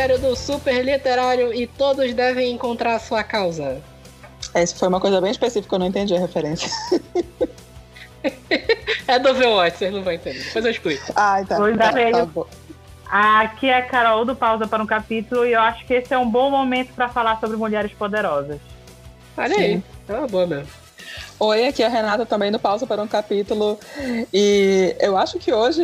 [0.00, 3.82] Evangelho do Super Literário e todos devem encontrar a sua causa.
[4.54, 6.70] Essa foi uma coisa bem específica, eu não entendi a referência.
[9.06, 10.42] é do Overwatch, vocês não vão entender.
[10.42, 11.12] Depois eu explico.
[11.14, 11.58] Ah, então.
[11.58, 12.46] Pois tá, é, tá eu- bom.
[13.10, 16.18] Aqui é a Carol do Pausa para um Capítulo e eu acho que esse é
[16.18, 18.58] um bom momento para falar sobre mulheres poderosas.
[19.36, 19.82] Olha aí.
[20.08, 20.79] É uma boa mesmo.
[21.40, 23.80] Oi, aqui é a Renata também no Pausa para um Capítulo.
[24.30, 25.82] E eu acho que hoje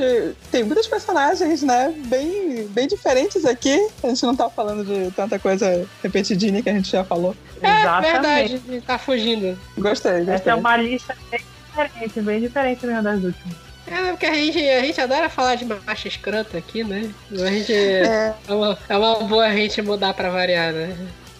[0.52, 1.94] tem muitos personagens, né?
[2.08, 3.88] Bem, bem diferentes aqui.
[4.02, 7.34] A gente não tá falando de tanta coisa repetidinha que a gente já falou.
[7.62, 9.58] É verdade, tá fugindo.
[9.78, 10.34] Gostei, gostei.
[10.34, 13.56] Essa é uma lista bem diferente, bem diferente mesmo das últimas.
[13.86, 17.10] É, porque a gente, a gente adora falar de macho escroto aqui, né?
[17.32, 17.72] A gente.
[17.72, 18.34] É.
[18.46, 20.94] É uma, é uma boa a gente mudar pra variar, né?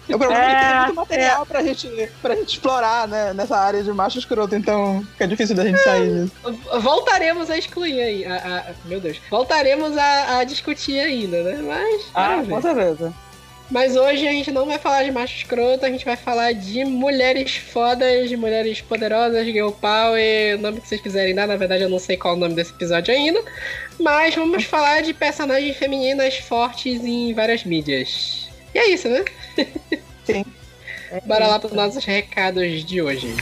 [0.09, 3.33] O problema é, que tem É, muito material pra, gente, pra gente explorar, né?
[3.33, 6.33] Nessa área de macho escroto, então fica difícil da gente sair disso.
[6.81, 8.25] Voltaremos a excluir aí.
[8.25, 8.35] a-
[8.69, 9.19] a- meu Deus.
[9.29, 11.59] Voltaremos a, a discutir ainda, né?
[11.61, 12.05] Mas.
[12.15, 13.13] Ah, com certeza.
[13.69, 16.85] Mas hoje a gente não vai falar de macho escroto, a gente vai falar de
[16.85, 21.83] mulheres fodas, de mulheres poderosas, girl power, o nome que vocês quiserem dar, na verdade
[21.83, 23.43] eu não sei qual é o nome desse episódio ainda.
[23.99, 28.47] Mas vamos falar de personagens femininas fortes em várias mídias.
[28.73, 29.25] E é isso, né?
[30.27, 30.45] Sim.
[31.25, 33.33] Bora lá para os nossos recados de hoje.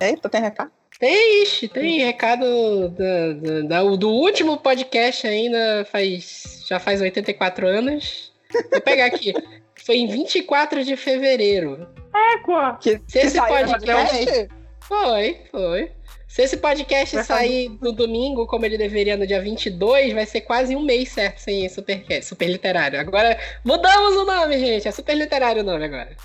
[0.00, 0.70] Eita, tem recado?
[0.98, 7.66] Tem, ixi, tem recado da- da- da- do último podcast ainda, faz, já faz 84
[7.66, 8.32] anos.
[8.70, 9.32] Vou pegar aqui.
[9.86, 11.88] Foi em 24 de fevereiro.
[12.34, 12.78] Égua!
[12.80, 14.48] Que, Se esse podcast-
[14.80, 15.90] Foi, foi.
[16.30, 20.42] Se esse podcast Vai sair no domingo, como ele deveria no dia 22, vai ser
[20.42, 23.00] quase um mês certo sem Supercast, Super Literário.
[23.00, 24.86] Agora, mudamos o nome, gente.
[24.86, 26.16] É Super Literário o nome agora.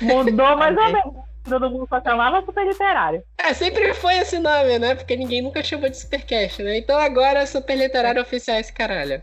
[0.00, 1.14] Mudou mais ou menos.
[1.46, 3.22] Todo mundo só chamava super literário.
[3.36, 4.94] É, sempre foi esse nome, né?
[4.94, 6.78] Porque ninguém nunca chamou de Supercast, né?
[6.78, 9.22] Então agora é Super Literário oficial esse caralho.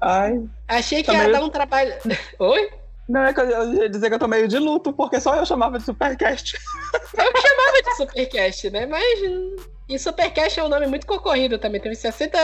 [0.00, 0.40] Ai.
[0.68, 1.92] Achei que Tá ia meio- dar um trabalho.
[2.38, 2.70] Oi?
[3.12, 5.34] Não, é que eu eu ia dizer que eu tô meio de luto, porque só
[5.36, 6.56] eu chamava de Supercast.
[6.94, 8.86] Eu chamava de Supercast, né?
[8.86, 9.20] Mas.
[9.88, 11.78] E Supercast é um nome muito concorrido também.
[11.80, 12.38] Teve 60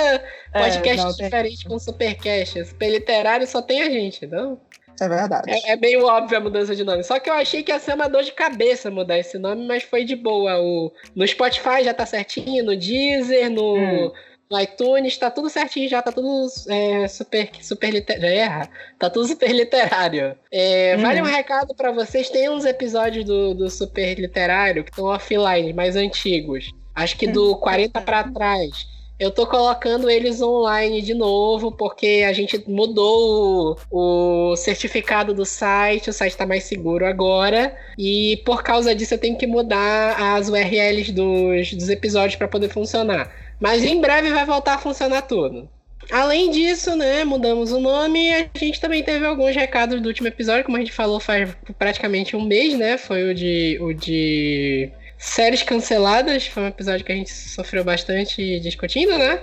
[0.52, 2.66] podcasts não, tem- diferentes com Supercast.
[2.66, 4.60] Super Literário só tem a gente, não?
[5.00, 5.50] É verdade.
[5.50, 7.02] É, é meio óbvio a mudança de nome.
[7.04, 9.84] Só que eu achei que ia ser uma dor de cabeça mudar esse nome, mas
[9.84, 10.58] foi de boa.
[10.60, 14.12] O, no Spotify já tá certinho, no Deezer, no, Hum.
[14.56, 18.26] iTunes, tá tudo certinho já, tá tudo é, super, super literário.
[18.26, 18.70] erra.
[18.98, 20.36] Tá tudo super literário.
[20.50, 21.03] É, Uhum.
[21.03, 25.72] Vale um recado pra vocês: tem uns episódios do, do super literário que estão offline,
[25.72, 26.72] mais antigos.
[26.94, 28.86] Acho que do 40 pra trás.
[29.19, 35.44] Eu tô colocando eles online de novo, porque a gente mudou o, o certificado do
[35.44, 37.76] site, o site tá mais seguro agora.
[37.98, 42.69] E por causa disso eu tenho que mudar as URLs dos, dos episódios para poder
[42.69, 43.28] funcionar.
[43.60, 45.69] Mas em breve vai voltar a funcionar tudo.
[46.10, 48.32] Além disso, né, mudamos o nome.
[48.32, 52.34] A gente também teve alguns recados do último episódio, como a gente falou faz praticamente
[52.34, 52.97] um mês, né?
[52.97, 56.47] Foi o de, o de séries canceladas.
[56.47, 59.42] Foi um episódio que a gente sofreu bastante discutindo, né?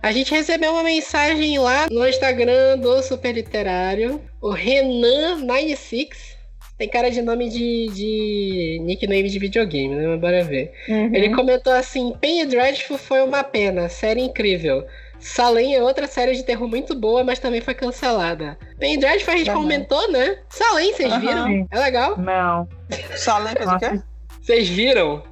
[0.00, 6.37] A gente recebeu uma mensagem lá no Instagram do Super Literário, o Renan96.
[6.78, 10.06] Tem cara de nome de, de nickname de videogame, né?
[10.06, 10.72] Mas bora ver.
[10.88, 11.12] Uhum.
[11.14, 14.86] Ele comentou assim: Penny Dreadful foi uma pena, série incrível.
[15.18, 18.56] Salem é outra série de terror muito boa, mas também foi cancelada.
[18.78, 20.38] Penny Dreadful a gente comentou, né?
[20.48, 21.20] Salem, vocês Aham.
[21.20, 21.66] viram?
[21.72, 22.16] É legal?
[22.16, 22.68] Não.
[23.16, 24.00] Salem fez o quê?
[24.40, 25.24] Vocês viram?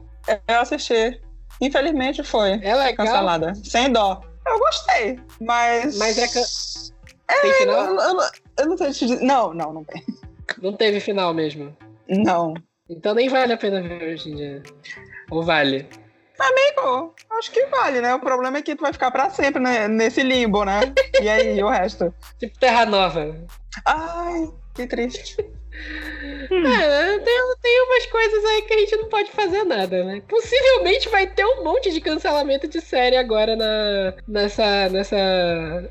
[0.49, 1.21] Eu assisti.
[1.61, 3.07] Infelizmente foi É legal?
[3.07, 3.53] cancelada.
[3.63, 4.21] Sem dó.
[4.45, 5.97] Eu gostei, mas.
[5.97, 7.85] Mas é can- Tem Eu, final?
[7.87, 8.21] eu, eu-
[8.59, 9.25] eu não sei te dizer.
[9.25, 10.03] Não, não, não tem.
[10.61, 11.77] Não teve final mesmo.
[12.09, 12.55] Não.
[12.89, 14.63] Então nem vale a pena ver hoje em dia.
[15.31, 15.87] Ou vale?
[16.39, 18.15] Amigo, acho que vale, né?
[18.15, 19.89] O problema é que tu vai ficar pra sempre né?
[19.89, 20.81] nesse limbo, né?
[21.21, 22.15] E aí, o resto?
[22.39, 23.35] Tipo Terra Nova.
[23.85, 25.37] Ai, que triste.
[25.79, 30.23] É, tem, tem umas coisas aí que a gente não pode fazer nada, né?
[30.27, 35.91] Possivelmente vai ter um monte de cancelamento de série agora na, nessa, nessa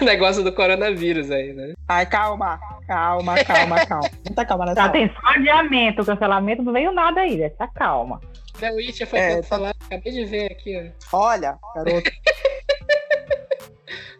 [0.04, 1.72] negócio do coronavírus aí, né?
[1.88, 4.10] Ai, calma, calma, calma, calma.
[4.24, 4.92] Muita calma nessa hora.
[4.92, 7.48] tem só adiamento, cancelamento, não veio nada aí, né?
[7.50, 8.20] Tá calma.
[8.58, 11.16] The Witcher foi É, cancelado, acabei de ver aqui, ó.
[11.18, 12.10] Olha, garoto.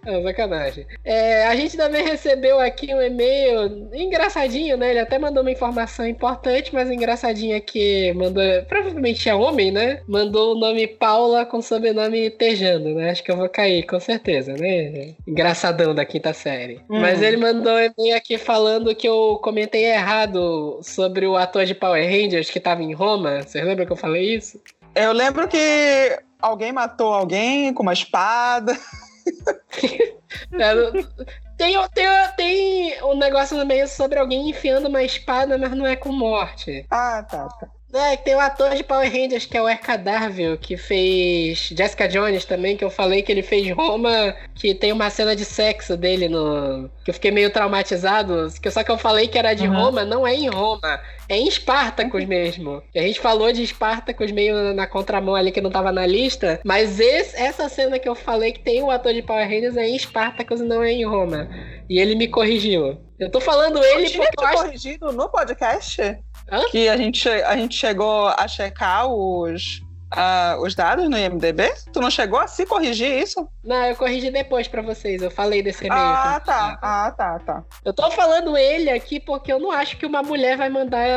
[0.07, 0.87] É, sacanagem.
[1.05, 4.91] É, a gente também recebeu aqui um e-mail engraçadinho, né?
[4.91, 8.43] Ele até mandou uma informação importante, mas engraçadinho aqui mandou.
[8.69, 10.01] Provavelmente é homem, né?
[10.09, 13.11] Mandou o nome Paula com sobrenome Tejano, né?
[13.11, 15.15] Acho que eu vou cair, com certeza, né?
[15.27, 16.81] Engraçadão da quinta série.
[16.91, 17.01] Hum.
[17.01, 21.75] Mas ele mandou um e-mail aqui falando que eu comentei errado sobre o ator de
[21.75, 23.43] Power Rangers que tava em Roma.
[23.43, 24.61] Vocês lembram que eu falei isso?
[24.95, 28.77] Eu lembro que alguém matou alguém com uma espada.
[30.53, 30.75] É,
[31.57, 32.07] tem, tem,
[32.37, 36.85] tem um negócio no meio sobre alguém enfiando uma espada, mas não é com morte.
[36.91, 37.69] Ah, tá, tá.
[37.95, 42.09] É, tem o ator de Power Rangers, que é o Erka Darville, que fez Jessica
[42.09, 45.97] Jones também, que eu falei que ele fez Roma, que tem uma cena de sexo
[45.97, 46.91] dele no.
[47.05, 48.49] que eu fiquei meio traumatizado.
[48.61, 49.75] Que só que eu falei que era de uhum.
[49.75, 51.01] Roma, não é em Roma.
[51.29, 52.83] É em Espartacus mesmo.
[52.93, 56.61] E a gente falou de Espartacus meio na contramão ali que não tava na lista.
[56.65, 59.87] Mas esse, essa cena que eu falei que tem o ator de Power Rangers é
[59.87, 61.49] em Espartacus e não é em Roma.
[61.89, 62.99] E ele me corrigiu.
[63.19, 64.63] Eu tô falando ele eu porque eu acho...
[64.65, 66.19] corrigido no podcast?
[66.51, 66.69] Hã?
[66.71, 69.81] Que a gente, a gente chegou a checar os,
[70.15, 71.73] uh, os dados no IMDB?
[71.93, 73.49] Tu não chegou a se corrigir isso?
[73.63, 75.23] Não, eu corrigi depois para vocês.
[75.23, 76.03] Eu falei desse e-mail.
[76.03, 76.79] Ah, tá.
[76.83, 77.65] Ah, tá, tá.
[77.85, 81.09] Eu tô falando ele aqui porque eu não acho que uma mulher vai mandar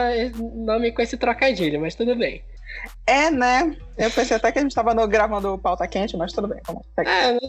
[0.56, 2.44] nome com esse trocadilho, mas tudo bem.
[3.06, 3.74] É, né?
[3.98, 6.60] Eu pensei até que a gente tava no, gravando pauta quente, mas tudo bem.
[6.68, 6.84] Vamos.
[7.00, 7.40] É, né?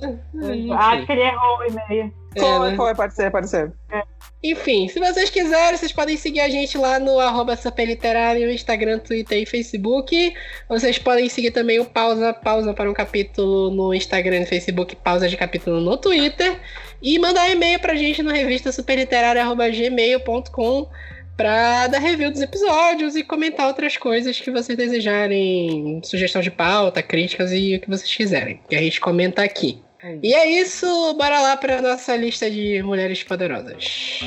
[0.79, 2.15] Acho que ele errou o e-mail.
[2.39, 2.77] Foi, é, né?
[2.77, 3.71] foi, pode ser, pode ser.
[3.91, 4.03] É.
[4.43, 9.43] Enfim, se vocês quiserem, vocês podem seguir a gente lá no arroba Superliterário, Instagram, Twitter
[9.43, 10.33] e Facebook.
[10.69, 15.29] Vocês podem seguir também o Pausa, Pausa para um capítulo no Instagram e Facebook, Pausa
[15.29, 16.61] de capítulo no Twitter.
[17.03, 20.89] E mandar e-mail pra gente no revista superliterária.gmail.com
[21.39, 27.01] para dar review dos episódios e comentar outras coisas que vocês desejarem, sugestão de pauta,
[27.01, 29.81] críticas e o que vocês quiserem, que a gente comenta aqui.
[30.03, 34.21] É e é isso, bora lá para nossa lista de mulheres poderosas.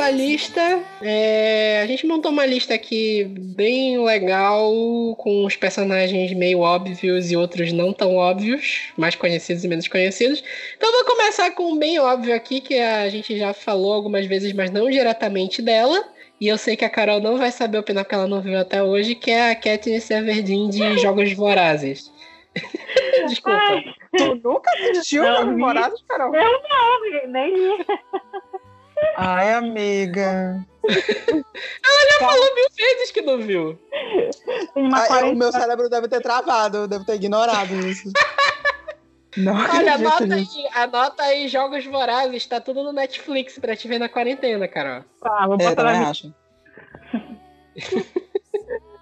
[0.00, 0.82] Nossa lista.
[1.02, 4.72] É, a gente montou uma lista aqui bem legal,
[5.16, 10.42] com os personagens meio óbvios e outros não tão óbvios, mais conhecidos e menos conhecidos.
[10.76, 14.52] Então vou começar com um bem óbvio aqui, que a gente já falou algumas vezes,
[14.54, 16.02] mas não diretamente dela.
[16.40, 18.82] E eu sei que a Carol não vai saber opinar porque ela não viu até
[18.82, 22.10] hoje, que é a Katniss Everdeen de Jogos Vorazes.
[23.28, 23.58] Desculpa.
[23.58, 23.84] Ai.
[24.16, 26.34] Tu nunca assistiu Jogos Vorazes, Carol?
[26.34, 27.86] Eu não, nem li.
[29.16, 30.64] Ai, amiga.
[30.88, 33.78] Ela já falou mil vezes que não viu.
[34.92, 38.10] Ai, O meu cérebro deve ter travado, deve ter ignorado isso.
[39.36, 44.00] Não Olha, anota aí, anota aí Jogos Vorazes, tá tudo no Netflix pra te ver
[44.00, 45.04] na quarentena, Carol.
[45.20, 46.12] Tá, vou botar é, na minha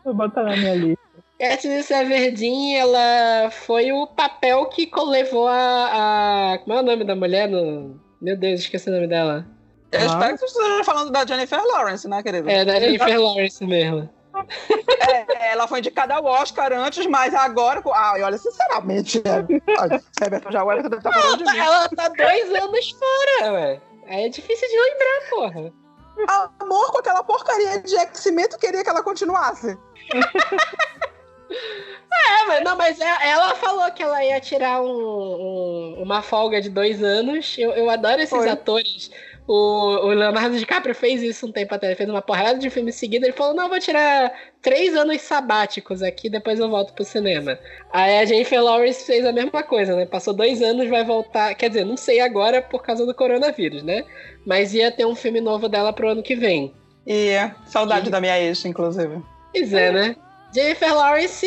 [0.04, 1.08] vou botar na minha lista.
[1.38, 6.58] Katniss Everdeen, ela foi o papel que levou a, a...
[6.58, 7.48] Como é o nome da mulher?
[7.48, 7.98] No...
[8.20, 9.46] Meu Deus, esqueci o nome dela.
[9.90, 12.48] Eu espero que você esteja falando da Jennifer Lawrence, né, querido?
[12.48, 14.08] É, da Jennifer Lawrence mesmo.
[15.08, 17.82] É, ela foi indicada ao Oscar antes, mas agora.
[17.92, 21.58] Ah, olha, sinceramente, é, já o Everton deve estar tá falando de mim.
[21.58, 23.80] Ela tá dois anos fora, ué.
[24.06, 25.72] Aí é difícil de lembrar, porra.
[26.60, 29.76] Amor com aquela porcaria de X-Men, tu queria que ela continuasse.
[32.10, 36.60] É, mas não, mas é, ela falou que ela ia tirar um, um, uma folga
[36.60, 37.56] de dois anos.
[37.56, 38.48] Eu, eu adoro esses Foi.
[38.48, 39.10] atores
[39.50, 43.26] o, Leonardo DiCaprio fez isso um tempo atrás, ele fez uma porrada de filmes seguidos.
[43.26, 47.58] Ele falou: Não, vou tirar três anos sabáticos aqui, depois eu volto pro cinema.
[47.90, 50.04] Aí a Jennifer Lawrence fez a mesma coisa, né?
[50.04, 51.54] Passou dois anos, vai voltar.
[51.54, 54.04] Quer dizer, não sei agora por causa do coronavírus, né?
[54.44, 56.74] Mas ia ter um filme novo dela pro ano que vem.
[57.06, 57.32] E
[57.64, 58.10] saudade e...
[58.10, 59.22] da minha ex, inclusive.
[59.54, 60.16] Pois é, né?
[60.54, 61.46] Jennifer Lawrence,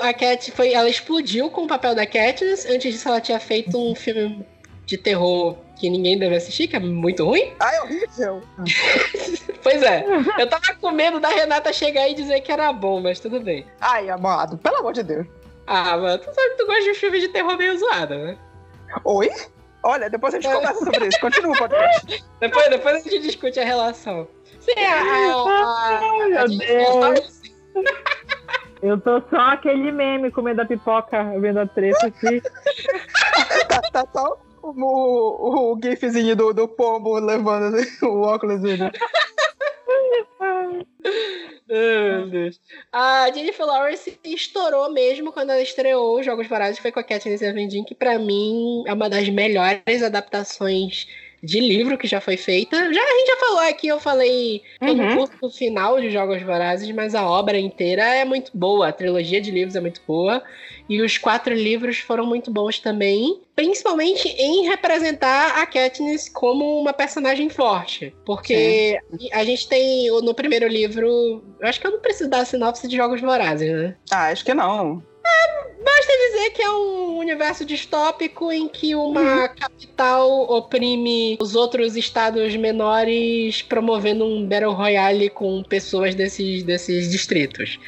[0.00, 2.64] a Cat foi, ela explodiu com o papel da Katniss.
[2.66, 4.46] Antes disso, ela tinha feito um filme
[4.86, 7.52] de terror que ninguém deve assistir, que é muito ruim.
[7.60, 8.42] Ah, é horrível.
[9.62, 10.04] pois é.
[10.38, 13.66] Eu tava com medo da Renata chegar e dizer que era bom, mas tudo bem.
[13.80, 15.26] Ai, amado, pelo amor de Deus.
[15.66, 18.38] Ah, mano, tu sabe que tu gosta de filme de terror meio zoado, né?
[19.04, 19.30] Oi?
[19.82, 21.20] Olha, depois a gente conversa sobre isso.
[21.20, 22.24] Continua o podcast.
[22.40, 24.28] depois, depois a gente discute a relação.
[24.60, 27.42] Sim, a, a, a, Ai, a, Deus.
[28.82, 32.40] Eu tô só aquele meme comendo a pipoca, vendo a treta aqui.
[33.68, 38.84] tá, tá só o, o gifzinho do, do pombo levando o óculos dele.
[41.68, 42.60] meu Deus.
[42.92, 47.42] A Jennifer Lawrence estourou mesmo quando ela estreou os Jogos Vorazes, foi com a Katniss
[47.42, 51.06] Everdeen, que pra mim é uma das melhores adaptações
[51.44, 52.76] de livro que já foi feita.
[52.76, 54.94] Já a gente já falou aqui, eu falei uhum.
[54.94, 59.40] no curso final de Jogos Vorazes, mas a obra inteira é muito boa, a trilogia
[59.40, 60.42] de livros é muito boa.
[60.88, 66.92] E os quatro livros foram muito bons também, principalmente em representar a Katniss como uma
[66.92, 68.14] personagem forte.
[68.24, 69.28] Porque Sim.
[69.32, 71.42] a gente tem no primeiro livro.
[71.60, 73.96] Eu acho que eu não preciso dar a sinopse de Jogos Vorazes, né?
[74.10, 75.02] Ah, acho que não.
[75.82, 79.48] Basta dizer que é um universo distópico em que uma uhum.
[79.54, 87.78] capital oprime os outros estados menores, promovendo um Battle Royale com pessoas desses, desses distritos.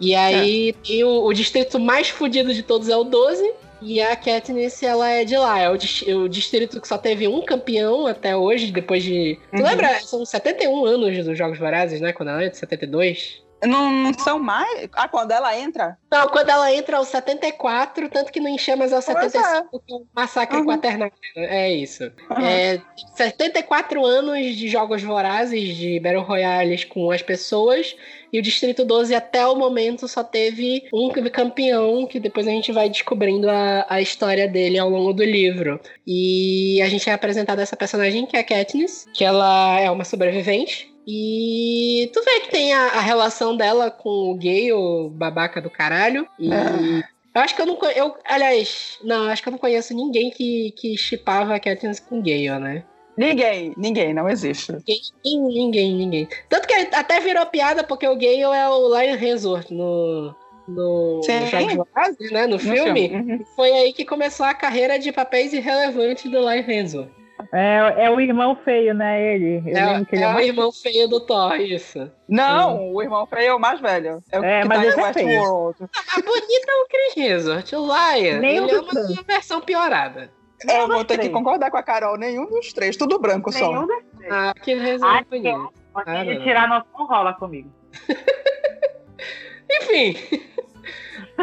[0.00, 1.04] E aí é.
[1.04, 3.52] o, o, distrito mais fodido de todos é o 12.
[3.80, 5.60] E a Katniss, ela é de lá.
[5.60, 5.74] É o,
[6.22, 9.38] o, distrito que só teve um campeão até hoje, depois de...
[9.52, 9.58] Uhum.
[9.58, 10.00] Tu lembra?
[10.00, 12.12] São 71 anos dos Jogos Vorazes, né?
[12.12, 13.42] Quando ela é de 72.
[13.64, 14.88] Não, não são mais?
[14.92, 15.98] Ah, quando ela entra?
[16.10, 19.78] Não, quando ela entra aos 74, tanto que não enchamas aos 75, é.
[19.86, 20.66] que é um massacre uhum.
[20.66, 21.12] quaternário.
[21.36, 22.04] É isso.
[22.30, 22.46] Uhum.
[22.46, 22.80] É,
[23.16, 27.96] 74 anos de jogos vorazes de Battle Royales com as pessoas,
[28.32, 32.70] e o Distrito 12 até o momento só teve um campeão, que depois a gente
[32.72, 35.80] vai descobrindo a, a história dele ao longo do livro.
[36.06, 40.04] E a gente é apresentado essa personagem que é a Katniss, que ela é uma
[40.04, 45.58] sobrevivente e tu vê que tem a, a relação dela com o gay, o babaca
[45.58, 46.28] do caralho.
[46.38, 46.52] E.
[46.52, 47.02] É.
[47.34, 50.70] Eu acho que eu não eu Aliás, não, acho que eu não conheço ninguém que,
[50.72, 52.84] que chipava a Katniss com Gale, né?
[53.16, 54.70] Ninguém, ninguém, não existe.
[54.70, 56.28] Ninguém, ninguém, ninguém.
[56.46, 60.34] Tanto que até virou piada porque o Gale é o Lion Hemsworth no,
[60.68, 61.40] no, Sim.
[61.74, 62.46] no né?
[62.46, 63.08] No, filme.
[63.08, 63.32] filme.
[63.32, 63.44] Uhum.
[63.56, 67.17] Foi aí que começou a carreira de papéis irrelevantes do Lion Hemsworth.
[67.52, 69.34] É, é o irmão feio, né?
[69.34, 69.62] Ele.
[69.66, 72.10] Eu é, ele é, é o irmão feio do Thor, isso.
[72.28, 74.22] Não, o irmão feio é o mais velho.
[74.30, 75.78] É o é, que mas tá em é Westworld.
[75.82, 78.40] A bonita é o Chris Hemsworth, o Lion.
[78.40, 79.22] Nem ele é uma três.
[79.22, 80.30] versão piorada.
[80.66, 81.28] É, eu vou ter três.
[81.28, 82.18] que concordar com a Carol.
[82.18, 83.98] Nenhum dos três, tudo branco nenhum só.
[84.30, 84.98] Ah, que é
[85.30, 85.72] bonito.
[85.92, 87.70] Pode tirar nosso não rola comigo.
[89.70, 90.16] Enfim.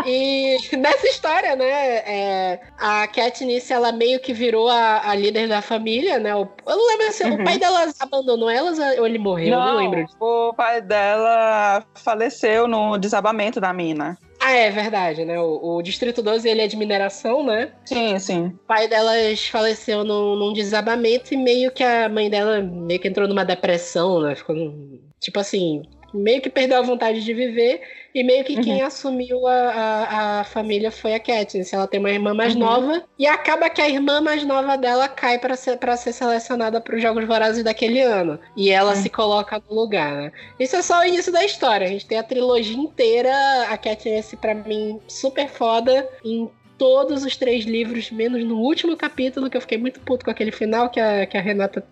[0.05, 5.61] E nessa história, né, é, a Katniss, ela meio que virou a, a líder da
[5.61, 6.35] família, né?
[6.35, 7.35] O, eu não lembro se uhum.
[7.35, 10.05] o pai dela abandonou elas ou ele morreu, não, não lembro.
[10.19, 14.17] O pai dela faleceu no desabamento da mina.
[14.39, 15.39] Ah, é verdade, né?
[15.39, 17.71] O, o, Distrito 12 ele é de mineração, né?
[17.85, 18.45] Sim, sim.
[18.47, 23.07] O pai delas faleceu num, num desabamento e meio que a mãe dela meio que
[23.07, 24.35] entrou numa depressão, né?
[24.35, 24.55] Ficou
[25.19, 25.81] tipo assim,
[26.15, 27.81] meio que perdeu a vontade de viver
[28.13, 28.61] e meio que uhum.
[28.61, 31.73] quem assumiu a, a, a, família foi a Katniss.
[31.73, 32.61] Ela tem uma irmã mais uhum.
[32.61, 36.79] nova e acaba que a irmã mais nova dela cai para ser, pra ser selecionada
[36.79, 38.39] para os Jogos Vorazes daquele ano.
[38.55, 39.01] E ela uhum.
[39.01, 40.31] se coloca no lugar, né?
[40.59, 41.87] Isso é só o início da história.
[41.87, 43.33] A gente tem a trilogia inteira.
[43.69, 49.49] A Katniss, para mim, super foda em todos os três livros, menos no último capítulo,
[49.49, 51.83] que eu fiquei muito puto com aquele final, que a, que a Renata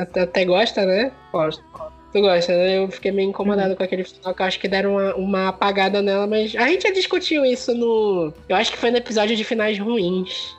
[0.00, 1.12] até, até gosta, né?
[1.32, 1.62] Gosto.
[2.12, 2.78] Tu gosta, né?
[2.78, 3.76] Eu fiquei meio incomodado uhum.
[3.76, 6.82] com aquele final, que eu acho que deram uma, uma, apagada nela, mas a gente
[6.82, 8.32] já discutiu isso no.
[8.48, 10.56] Eu acho que foi no episódio de finais ruins.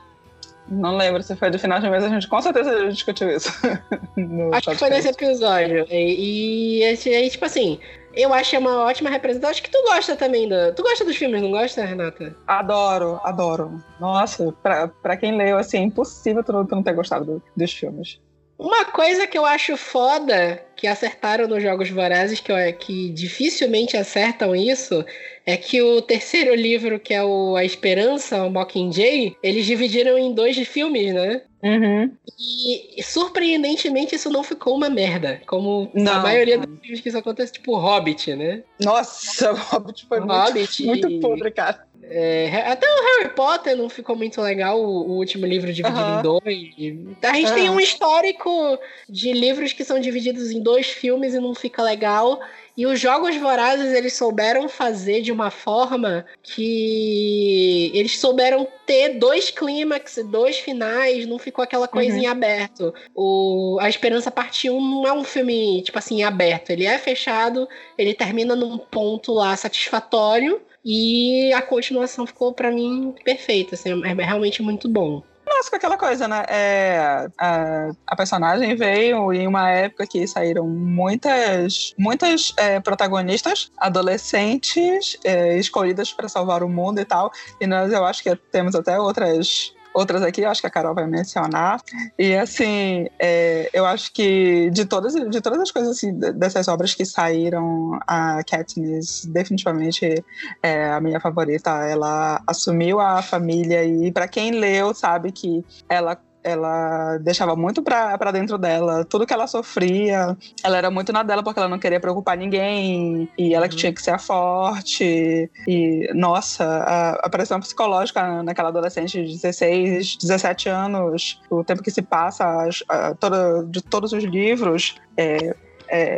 [0.68, 3.50] Não lembro se foi do final de mês, a gente com certeza já discutiu isso.
[4.54, 5.88] acho que foi nesse episódio.
[5.90, 7.80] E, e aí, tipo assim,
[8.14, 9.50] eu achei uma ótima representação.
[9.50, 10.72] Acho que tu gosta também da.
[10.72, 12.36] Tu gosta dos filmes, não gosta, Renata?
[12.46, 13.84] Adoro, adoro.
[14.00, 17.44] Nossa, pra, pra quem leu, assim, é impossível tu não, tu não ter gostado do,
[17.56, 18.20] dos filmes.
[18.60, 24.54] Uma coisa que eu acho foda que acertaram nos Jogos Vorazes, que, que dificilmente acertam
[24.54, 25.06] isso,
[25.46, 30.34] é que o terceiro livro, que é o A Esperança, o Mockingjay, eles dividiram em
[30.34, 31.42] dois filmes, né?
[31.64, 32.12] Uhum.
[32.38, 35.42] E, surpreendentemente isso não ficou uma merda.
[35.46, 38.64] Como não, a maioria dos filmes que isso acontece, tipo Hobbit, né?
[38.80, 41.20] Nossa, o Hobbit foi muito, Hobbit muito e...
[41.20, 41.88] podre, cara.
[42.10, 46.20] É, até o Harry Potter não ficou muito legal, o, o último livro dividido uhum.
[46.20, 47.18] em dois.
[47.22, 47.56] A gente uhum.
[47.56, 52.40] tem um histórico de livros que são divididos em dois filmes e não fica legal.
[52.76, 59.52] E os Jogos Vorazes eles souberam fazer de uma forma que eles souberam ter dois
[59.52, 62.38] clímax, dois finais, não ficou aquela coisinha uhum.
[62.38, 62.94] aberto.
[63.14, 66.70] O A Esperança Parte 1 não é um filme, tipo assim, aberto.
[66.70, 73.14] Ele é fechado, ele termina num ponto lá satisfatório e a continuação ficou para mim
[73.24, 75.24] perfeita, assim, é, é realmente muito bom.
[75.46, 76.46] Nossa, com aquela coisa, né?
[76.48, 85.18] É, a, a, personagem veio em uma época que saíram muitas, muitas é, protagonistas adolescentes
[85.24, 87.32] é, escolhidas para salvar o mundo e tal.
[87.60, 91.08] E nós, eu acho que temos até outras outras aqui, acho que a Carol vai
[91.08, 91.82] mencionar.
[92.18, 96.94] E assim, é, eu acho que de todas, de todas as coisas assim, dessas obras
[96.94, 100.24] que saíram, a Katniss definitivamente
[100.62, 101.72] é a minha favorita.
[101.86, 108.18] Ela assumiu a família e para quem leu sabe que ela ela deixava muito pra,
[108.18, 110.38] pra dentro dela tudo que ela sofria.
[110.64, 113.30] Ela era muito na dela porque ela não queria preocupar ninguém.
[113.38, 113.80] E ela que uhum.
[113.80, 115.50] tinha que ser a forte.
[115.68, 121.92] E, nossa, a, a pressão psicológica naquela adolescente de 16, 17 anos, o tempo que
[121.92, 125.56] se passa a, a, toda, de todos os livros, é,
[125.88, 126.18] é,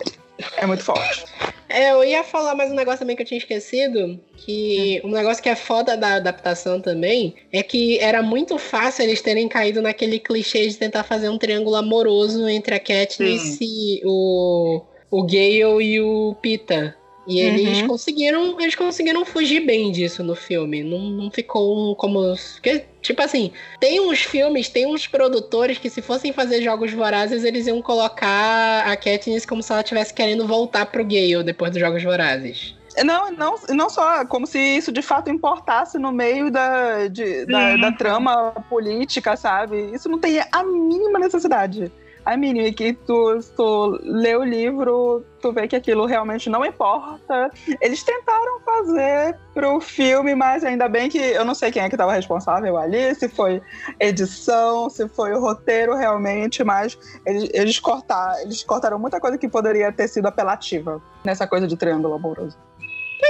[0.57, 1.25] é muito forte.
[1.71, 5.41] É, eu ia falar mais um negócio também que eu tinha esquecido, que um negócio
[5.41, 10.19] que é foda da adaptação também é que era muito fácil eles terem caído naquele
[10.19, 16.01] clichê de tentar fazer um triângulo amoroso entre a Katniss e o, o Gale e
[16.01, 16.95] o Pita.
[17.27, 17.87] E eles uhum.
[17.87, 20.83] conseguiram, eles conseguiram fugir bem disso no filme.
[20.83, 22.35] Não, não ficou como.
[22.53, 27.43] Porque, tipo assim, tem uns filmes, tem uns produtores que, se fossem fazer jogos vorazes,
[27.43, 31.79] eles iam colocar a Katniss como se ela estivesse querendo voltar pro Gale depois dos
[31.79, 32.75] Jogos Vorazes.
[33.05, 37.77] Não, não, não só como se isso de fato importasse no meio da, de, da,
[37.77, 39.91] da, trama política, sabe?
[39.93, 41.91] Isso não tem a mínima necessidade.
[42.25, 47.51] A mínima que tu, tu lê o livro, tu vê que aquilo realmente não importa.
[47.81, 51.95] Eles tentaram fazer pro filme, mas ainda bem que eu não sei quem é que
[51.95, 53.61] estava responsável ali, se foi
[53.99, 59.47] edição, se foi o roteiro realmente, mas eles, eles, cortar, eles cortaram muita coisa que
[59.47, 62.57] poderia ter sido apelativa nessa coisa de triângulo amoroso.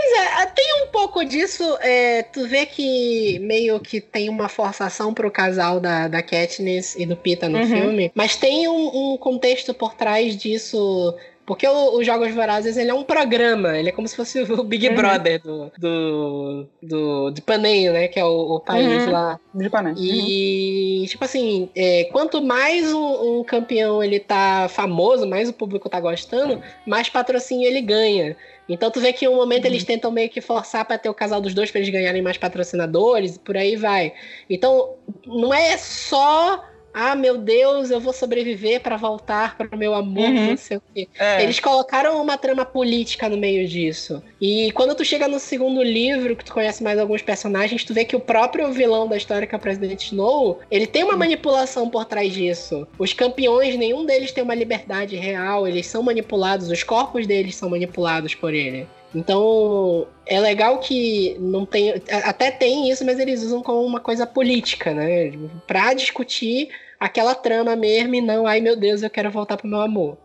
[0.01, 1.63] Pois é, tem um pouco disso.
[1.79, 7.05] É, tu vê que meio que tem uma forçação pro casal da, da Katniss e
[7.05, 7.67] do Pita no uhum.
[7.67, 11.15] filme, mas tem um, um contexto por trás disso
[11.45, 14.63] porque o, o Jogos Vorazes, ele é um programa, ele é como se fosse o
[14.63, 14.95] Big uhum.
[14.95, 18.07] Brother do, do, do, de Paneio, né?
[18.07, 19.11] Que é o, o país uhum.
[19.11, 19.39] lá.
[19.53, 19.97] De Paneio.
[19.99, 21.05] E, uhum.
[21.07, 25.99] tipo assim, é, quanto mais um, um, campeão ele tá famoso, mais o público tá
[25.99, 28.37] gostando, mais patrocínio ele ganha.
[28.73, 29.87] Então tu vê que em um momento eles uhum.
[29.87, 33.35] tentam meio que forçar para ter o casal dos dois para eles ganharem mais patrocinadores,
[33.35, 34.13] e por aí vai.
[34.49, 39.93] Então, não é só ah, meu Deus, eu vou sobreviver para voltar para o meu
[39.93, 40.47] amor, uhum.
[40.51, 41.07] não sei o quê.
[41.17, 41.43] É.
[41.43, 44.21] Eles colocaram uma trama política no meio disso.
[44.39, 48.03] E quando tu chega no segundo livro, que tu conhece mais alguns personagens, tu vê
[48.05, 51.89] que o próprio vilão da história, que é o Presidente Snow, ele tem uma manipulação
[51.89, 52.87] por trás disso.
[52.97, 57.69] Os campeões, nenhum deles tem uma liberdade real, eles são manipulados, os corpos deles são
[57.69, 58.87] manipulados por ele.
[59.13, 61.93] Então, é legal que não tem.
[62.23, 65.33] Até tem isso, mas eles usam como uma coisa política, né?
[65.67, 66.69] Pra discutir
[66.99, 70.17] aquela trama mesmo e não, ai meu Deus, eu quero voltar pro meu amor.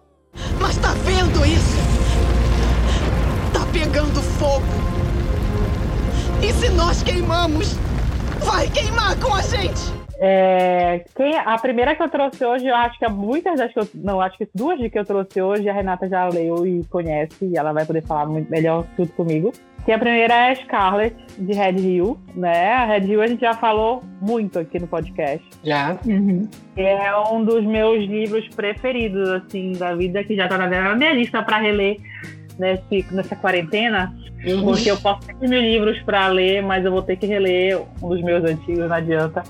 [0.60, 1.76] Mas tá vendo isso?
[3.52, 4.66] Tá pegando fogo.
[6.42, 7.74] E se nós queimamos,
[8.44, 10.05] vai queimar com a gente!
[10.18, 13.78] É, quem, a primeira que eu trouxe hoje, eu acho que é muitas das que
[13.78, 13.88] eu.
[13.94, 17.44] Não, acho que duas de que eu trouxe hoje, a Renata já leu e conhece,
[17.44, 19.52] e ela vai poder falar muito melhor tudo comigo.
[19.84, 22.72] Que a primeira é a Scarlett, de Red Hill, né?
[22.72, 25.46] A Red Hill a gente já falou muito aqui no podcast.
[25.62, 25.96] Já.
[26.04, 26.48] Uhum.
[26.76, 31.40] É um dos meus livros preferidos, assim, da vida, que já tá na minha lista
[31.42, 31.98] para reler
[32.58, 34.12] nesse, nessa quarentena.
[34.44, 34.64] Uhum.
[34.64, 38.08] Porque eu posso ter mil livros para ler, mas eu vou ter que reler um
[38.08, 39.44] dos meus antigos, não adianta.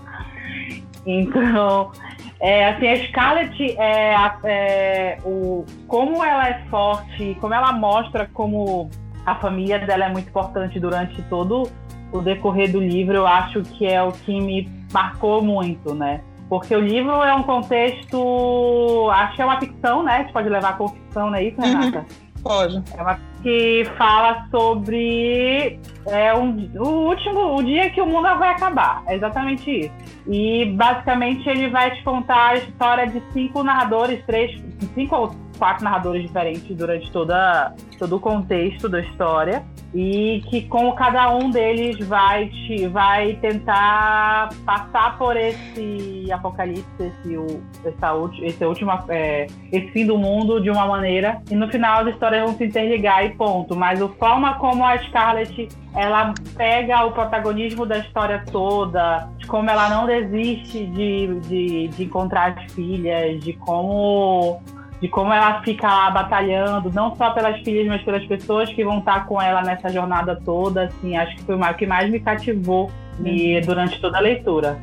[1.07, 1.93] Então,
[2.41, 4.15] é, assim, a Scarlett, é,
[4.45, 8.91] é, o, como ela é forte, como ela mostra como
[9.25, 11.71] a família dela é muito importante durante todo
[12.13, 16.21] o decorrer do livro, eu acho que é o que me marcou muito, né?
[16.49, 20.13] Porque o livro é um contexto, acho que é uma ficção, né?
[20.13, 21.99] A gente pode levar com ficção, não é isso, Renata?
[21.99, 22.43] Uhum.
[22.43, 22.83] Pode.
[22.97, 28.49] É uma que fala sobre é, um, o último, o dia que o mundo vai
[28.49, 29.05] acabar.
[29.07, 29.93] É exatamente isso.
[30.27, 34.51] E basicamente ele vai te contar a história de cinco narradores, três,
[34.97, 39.65] cinco ou quatro narradores diferentes durante toda, todo o contexto da história
[39.95, 47.37] e que com cada um deles vai te, vai tentar passar por esse apocalipse, esse,
[47.85, 52.09] essa, esse último é, esse fim do mundo de uma maneira e no final as
[52.09, 53.75] histórias vão se interligar e ponto.
[53.75, 59.71] Mas a forma como a Scarlett ela pega o protagonismo da história toda, de como
[59.71, 64.61] ela não desiste de, de, de encontrar as filhas, de como
[65.01, 68.99] de como ela fica lá batalhando, não só pelas filhas, mas pelas pessoas que vão
[68.99, 72.91] estar com ela nessa jornada toda, assim, acho que foi o que mais me cativou
[73.25, 73.61] e, uhum.
[73.63, 74.79] durante toda a leitura.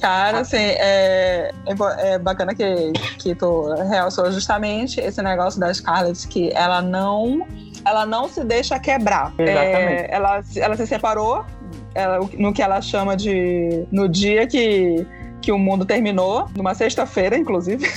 [0.00, 6.28] Cara, assim, é, é, é, bacana que, que tu realçou justamente esse negócio da Scarlett,
[6.28, 7.44] que ela não
[7.84, 9.32] ela não se deixa quebrar.
[9.38, 10.02] Exatamente.
[10.02, 11.44] É, ela, ela se separou
[11.94, 13.84] ela, no que ela chama de.
[13.90, 15.06] no dia que,
[15.48, 17.90] que o mundo terminou, numa sexta-feira, inclusive.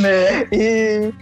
[0.00, 0.48] Né?
[0.50, 1.12] E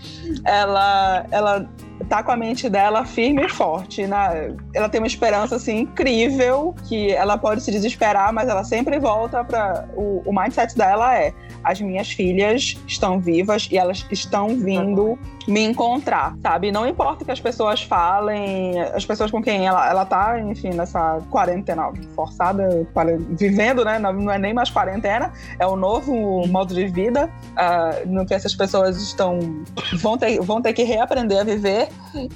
[0.44, 1.68] ela, ela
[2.08, 4.06] tá com a mente dela firme e forte.
[4.06, 4.32] Na,
[4.74, 9.44] ela tem uma esperança assim incrível que ela pode se desesperar, mas ela sempre volta
[9.44, 11.32] para o, o mindset dela é
[11.64, 16.72] as minhas filhas estão vivas e elas estão vindo me encontrar, sabe?
[16.72, 20.70] Não importa o que as pessoas falem, as pessoas com quem ela, ela tá, enfim,
[20.70, 22.86] nessa quarentena forçada,
[23.30, 23.98] vivendo, né?
[23.98, 28.54] Não é nem mais quarentena, é um novo modo de vida uh, no que essas
[28.54, 29.38] pessoas estão
[29.96, 31.83] vão ter, vão ter que reaprender a viver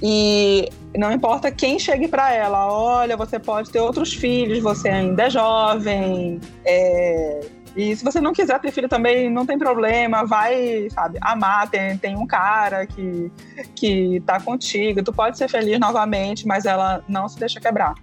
[0.02, 5.24] e não importa quem chegue para ela, olha, você pode ter outros filhos, você ainda
[5.24, 7.40] é jovem, é,
[7.78, 11.96] e se você não quiser ter filho também, não tem problema, vai, sabe, amar, tem,
[11.96, 13.30] tem um cara que,
[13.76, 17.94] que tá contigo, tu pode ser feliz novamente, mas ela não se deixa quebrar.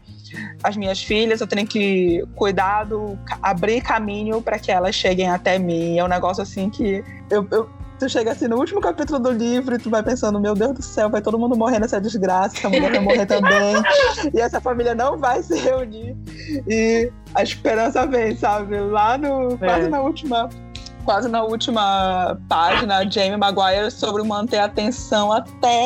[0.63, 5.97] As minhas filhas, eu tenho que cuidado, abrir caminho para que elas cheguem até mim.
[5.97, 9.75] É um negócio assim que eu, eu tu chega assim no último capítulo do livro
[9.75, 12.69] e tu vai pensando, meu Deus do céu, vai todo mundo morrer nessa desgraça, essa
[12.69, 13.75] mulher vai morrer também,
[14.33, 16.15] e essa família não vai se reunir.
[16.67, 18.79] E a esperança vem, sabe?
[18.79, 19.53] Lá no.
[19.53, 19.57] É.
[19.57, 20.49] quase na última.
[21.03, 25.79] Quase na última página, Jamie Maguire sobre manter a atenção até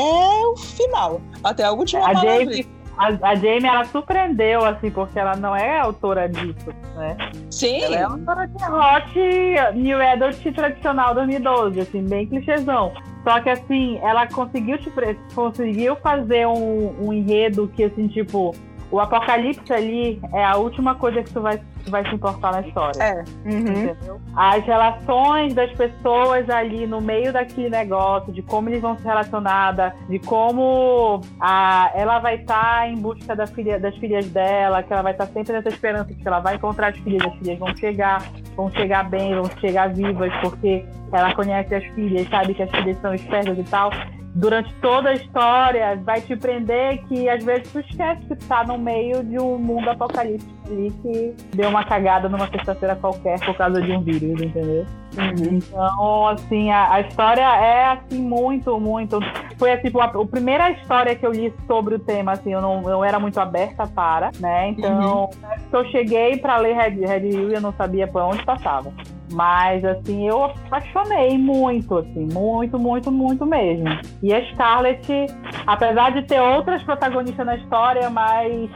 [0.45, 1.19] o final.
[1.43, 2.65] Até a última a Jamie,
[2.99, 7.15] a, a Jamie, ela surpreendeu, assim, porque ela não é autora disso, né?
[7.49, 7.81] Sim.
[7.81, 12.91] Ela é autora de Hot New Adult tradicional 2012, assim, bem clichêzão.
[13.23, 14.91] Só que, assim, ela conseguiu, te,
[15.33, 18.53] conseguiu fazer um, um enredo que, assim, tipo,
[18.91, 22.61] o apocalipse ali é a última coisa que tu vai, tu vai se importar na
[22.61, 23.01] história.
[23.01, 23.23] É.
[23.45, 23.59] Uhum.
[23.59, 24.21] Entendeu?
[24.35, 29.93] As relações das pessoas ali no meio daquele negócio, de como eles vão se relacionar,
[30.07, 34.91] de como a, ela vai estar tá em busca da filha, das filhas dela, que
[34.91, 37.37] ela vai estar tá sempre nessa esperança de que ela vai encontrar as filhas, as
[37.37, 38.23] filhas vão chegar,
[38.55, 42.97] vão chegar bem, vão chegar vivas, porque ela conhece as filhas, sabe que as filhas
[43.01, 43.91] são espertas e tal
[44.35, 48.63] durante toda a história vai te prender que às vezes tu esquece que tu tá
[48.63, 50.58] no meio de um mundo apocalíptico
[51.01, 54.85] que deu uma cagada numa sexta-feira qualquer por causa de um vírus, entendeu?
[55.17, 55.57] Uhum.
[55.57, 59.19] Então, assim, a, a, história é assim muito, muito.
[59.57, 62.61] Foi assim, tipo, a, a, primeira história que eu li sobre o tema, assim, eu
[62.61, 64.69] não eu era muito aberta para, né?
[64.69, 65.29] Então, uhum.
[65.71, 68.93] eu cheguei para ler Red, Red Hill e eu não sabia por onde passava.
[69.31, 73.87] Mas, assim, eu apaixonei muito, assim, muito, muito, muito mesmo.
[74.23, 75.27] E a Scarlett,
[75.67, 78.69] apesar de ter outras protagonistas na história, mas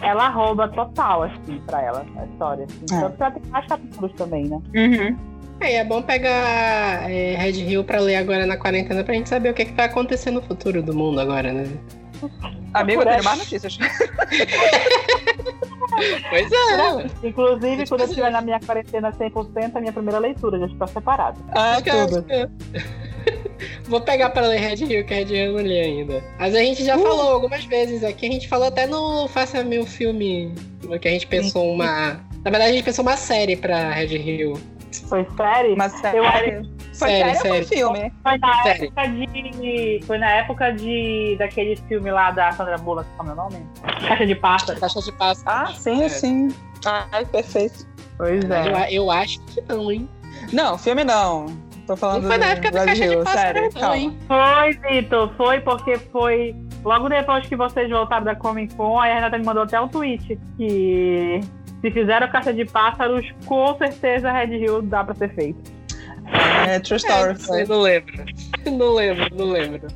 [0.00, 2.64] ela rouba total, assim, pra ela, a história.
[2.64, 2.84] Assim.
[2.96, 3.00] É.
[3.00, 4.60] Tanto que ela tem mais capítulos também, né?
[4.74, 5.16] Uhum.
[5.60, 9.50] É, é bom pegar é, Red Hill pra ler agora na quarentena pra gente saber
[9.50, 11.64] o que, é que vai acontecer no futuro do mundo agora, né?
[12.74, 13.78] Amigo, eu tenho mais notícias.
[16.30, 17.06] pois é.
[17.28, 21.38] Inclusive, quando eu estiver na minha quarentena 100%, a minha primeira leitura já está separada.
[21.54, 22.24] Ah, tudo.
[23.88, 26.22] Vou pegar para ler Red Hill, que Red Hill eu não li ainda.
[26.38, 27.02] Mas a gente já uh.
[27.02, 28.26] falou algumas vezes aqui.
[28.26, 30.54] A gente falou até no Faça Meu Filme,
[31.00, 32.20] que a gente pensou uma.
[32.44, 34.60] Na verdade, a gente pensou uma série para Red Hill.
[35.08, 35.72] Foi série?
[35.72, 36.18] Uma série.
[36.18, 37.64] Eu foi série, série, série.
[37.66, 38.12] filme?
[38.22, 38.86] Foi na série.
[38.86, 40.00] época de.
[40.06, 41.36] Foi na época de.
[41.38, 43.66] daquele filme lá da Sandra Bullock, como é o nome?
[44.06, 44.74] Caixa de pasta.
[44.76, 45.44] Caixa de pasta.
[45.50, 46.08] Ah, sim, é.
[46.08, 46.48] sim.
[46.84, 47.86] Ai, perfeito.
[48.16, 48.88] Pois é.
[48.90, 50.08] Eu, eu acho que não, hein?
[50.52, 51.67] Não, filme não.
[51.88, 53.70] Tô falando não foi na época da Caixa de Pasta, sério?
[53.72, 59.38] Foi, Vitor, foi porque foi logo depois que vocês voltaram da Comic Con, a Renata
[59.38, 61.40] me mandou até um tweet que
[61.80, 65.58] se fizeram caixa de pássaros, com certeza Red Hill dá pra ser feito.
[66.66, 67.38] É, True Story.
[67.58, 68.24] É, não lembro.
[68.66, 69.88] Não lembro, não lembro.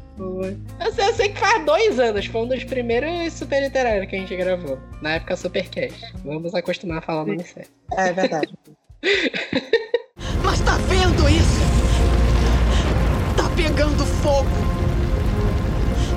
[0.81, 4.17] Eu sei, eu sei, que faz dois anos, foi um dos primeiros super literários que
[4.17, 4.79] a gente gravou.
[5.03, 6.11] Na época Supercast.
[6.25, 7.71] Vamos acostumar a falar o nome certo.
[7.99, 8.55] É verdade.
[10.43, 11.61] Mas tá vendo isso?
[13.37, 14.49] Tá pegando fogo.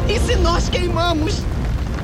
[0.08, 1.42] E se nós queimamos,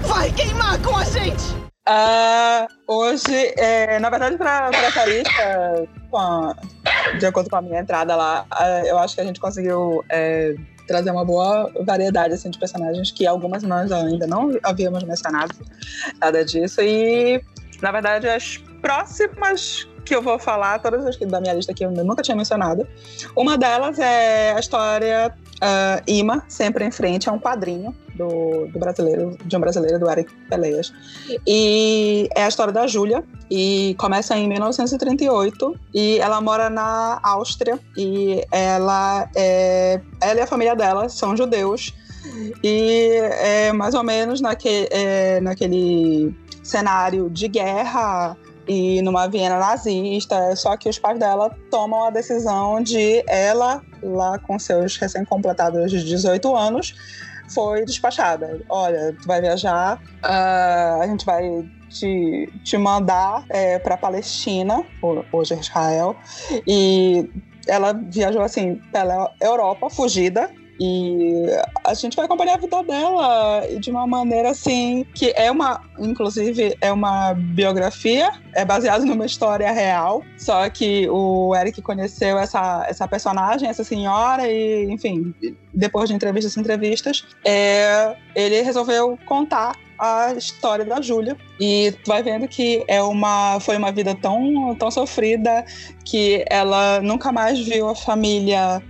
[0.08, 1.62] vai queimar com a gente!
[1.88, 5.88] Uh, hoje, é, na verdade, para essa lista,
[7.20, 10.56] de acordo com a minha entrada lá, uh, eu acho que a gente conseguiu é,
[10.88, 15.56] trazer uma boa variedade assim, de personagens que algumas nós ainda não havíamos mencionado
[16.20, 16.82] nada disso.
[16.82, 17.44] E,
[17.82, 21.92] na verdade, as próximas que eu vou falar, todas as da minha lista que eu
[21.92, 22.88] nunca tinha mencionado,
[23.36, 28.80] uma delas é a história uh, Ima, Sempre em Frente, é um quadrinho do, do
[28.80, 30.94] brasileiro, de um brasileiro, do Eric Peleias.
[31.48, 37.80] E é a história da Júlia, e começa em 1938, e ela mora na Áustria,
[37.96, 41.94] e ela, é, ela e a família dela são judeus,
[42.64, 48.38] E é mais ou menos naque, é, naquele cenário de guerra
[48.72, 54.40] e numa Viena nazista, só que os pais dela tomam a decisão de ela, lá
[54.40, 56.96] com seus recém-completados 18 anos,
[57.54, 58.62] foi despachada.
[58.70, 64.82] Olha, tu vai viajar, uh, a gente vai te, te mandar é, para Palestina,
[65.34, 66.16] hoje é Israel,
[66.66, 67.30] e
[67.68, 70.50] ela viajou assim pela Europa, fugida,
[70.84, 71.46] e
[71.84, 76.76] a gente vai acompanhar a vida dela de uma maneira assim que é uma, inclusive,
[76.82, 80.24] é uma biografia, é baseado numa história real.
[80.40, 85.36] Só que o Eric conheceu essa, essa personagem, essa senhora, e, enfim,
[85.72, 92.08] depois de entrevistas e entrevistas, é, ele resolveu contar a história da Júlia e tu
[92.08, 95.64] vai vendo que é uma foi uma vida tão tão sofrida
[96.04, 98.82] que ela nunca mais viu a família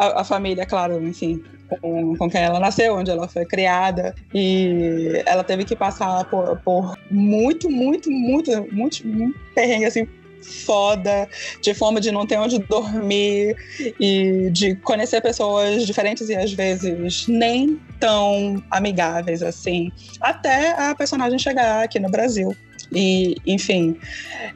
[0.00, 4.14] a, a família, claro, enfim, com, com, quem ela nasceu, onde ela foi criada.
[4.34, 10.08] E ela teve que passar por, por muito, muito, muito, muito, muito perrengue, assim,
[10.42, 11.28] foda,
[11.60, 13.54] de forma de não ter onde dormir
[14.00, 21.38] e de conhecer pessoas diferentes e às vezes nem tão amigáveis assim, até a personagem
[21.38, 22.56] chegar aqui no Brasil.
[22.90, 23.98] E, enfim,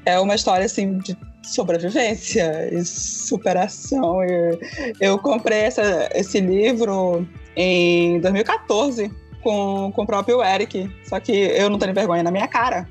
[0.07, 4.23] é uma história assim de sobrevivência e superação.
[4.25, 4.59] Eu,
[5.01, 7.27] eu comprei essa, esse livro
[7.57, 9.11] em 2014
[9.43, 12.89] com, com o próprio Eric, só que eu não tenho vergonha na minha cara.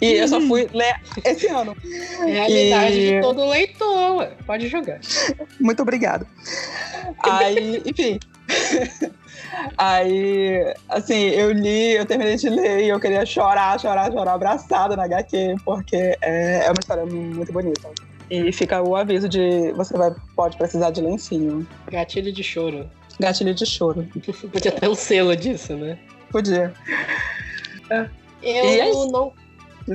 [0.00, 1.76] E eu só fui ler esse ano.
[2.24, 3.10] Realidade e...
[3.14, 5.00] de todo leitor, pode jogar.
[5.60, 6.26] Muito obrigado.
[7.20, 8.18] Aí, enfim.
[9.76, 14.96] Aí, assim, eu li, eu terminei de ler e eu queria chorar, chorar, chorar, abraçada
[14.96, 17.90] na HQ, porque é, é uma história muito bonita.
[18.30, 21.66] E fica o aviso de você vai, pode precisar de lencinho.
[21.90, 22.88] Gatilho de choro.
[23.18, 24.06] Gatilho de choro.
[24.52, 25.98] Podia ter um selo disso, né?
[26.30, 26.72] Podia.
[27.90, 28.06] É.
[28.42, 29.32] Eu é não.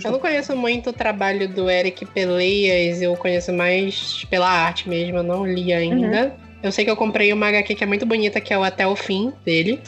[0.04, 5.18] Eu não conheço muito o trabalho do Eric Peleias, eu conheço mais pela arte mesmo,
[5.18, 6.26] eu não li ainda.
[6.26, 6.43] Uhum.
[6.64, 8.88] Eu sei que eu comprei uma HQ que é muito bonita, que é o Até
[8.88, 9.82] o Fim dele.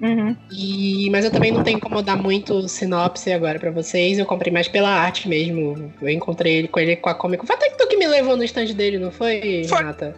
[0.00, 0.34] Uhum.
[0.50, 4.18] E, mas eu também não tenho como dar muito sinopse agora para vocês.
[4.18, 5.92] Eu comprei mais pela arte mesmo.
[6.00, 8.34] Eu encontrei ele com ele com a Comic Foi até que tu que me levou
[8.34, 9.78] no stand dele, não foi, foi.
[9.78, 10.16] Renata?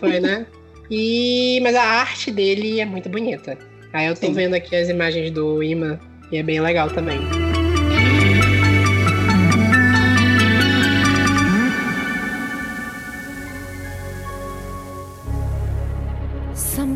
[0.00, 0.46] Foi, né?
[0.90, 3.56] E, mas a arte dele é muito bonita.
[3.92, 4.32] Aí eu tô Sim.
[4.32, 5.98] vendo aqui as imagens do imã
[6.30, 7.18] e é bem legal também.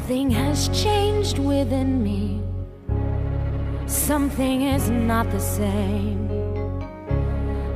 [0.07, 2.41] Something has changed within me.
[3.89, 6.31] Something is not the same.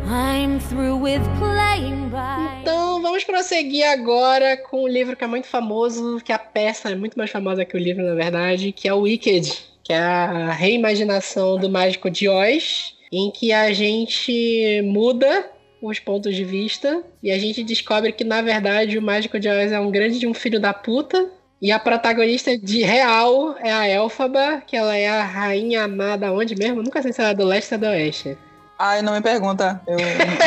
[0.07, 2.61] I'm through with playing by.
[2.63, 6.95] Então, vamos prosseguir agora com um livro que é muito famoso, que a peça é
[6.95, 10.53] muito mais famosa que o livro, na verdade, que é o Wicked, que é a
[10.53, 15.51] reimaginação do Mágico de Oz, em que a gente muda
[15.83, 19.73] os pontos de vista e a gente descobre que, na verdade, o Mágico de Oz
[19.73, 23.89] é um grande de um filho da puta e a protagonista de real é a
[23.89, 26.83] Elfaba, que ela é a rainha amada onde mesmo?
[26.83, 28.37] Nunca sei se ela é do leste ou do oeste.
[28.79, 29.81] Ai, não me pergunta.
[29.87, 29.99] Eu,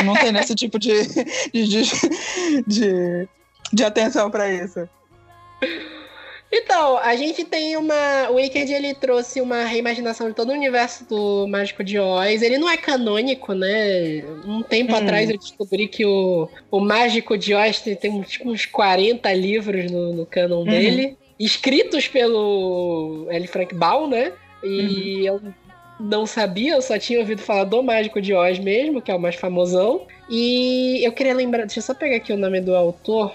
[0.03, 1.03] não tenho esse tipo de,
[1.53, 1.83] de,
[2.65, 3.29] de,
[3.71, 4.89] de atenção para isso.
[6.55, 8.29] Então, a gente tem uma.
[8.29, 12.43] O Wicked ele trouxe uma reimaginação de todo o universo do Mágico de Oz.
[12.43, 14.23] Ele não é canônico, né?
[14.45, 14.95] Um tempo hum.
[14.95, 19.89] atrás eu descobri que o, o Mágico de Oz tem, tem tipo, uns 40 livros
[19.89, 20.65] no, no canon uhum.
[20.65, 23.47] dele, escritos pelo L.
[23.47, 24.31] Frank Baum, né?
[24.63, 25.41] E uhum.
[25.43, 25.53] eu
[25.99, 29.19] não sabia, eu só tinha ouvido falar do Mágico de Oz mesmo, que é o
[29.19, 30.05] mais famosão.
[30.29, 33.33] E eu queria lembrar, deixa eu só pegar aqui o nome do autor.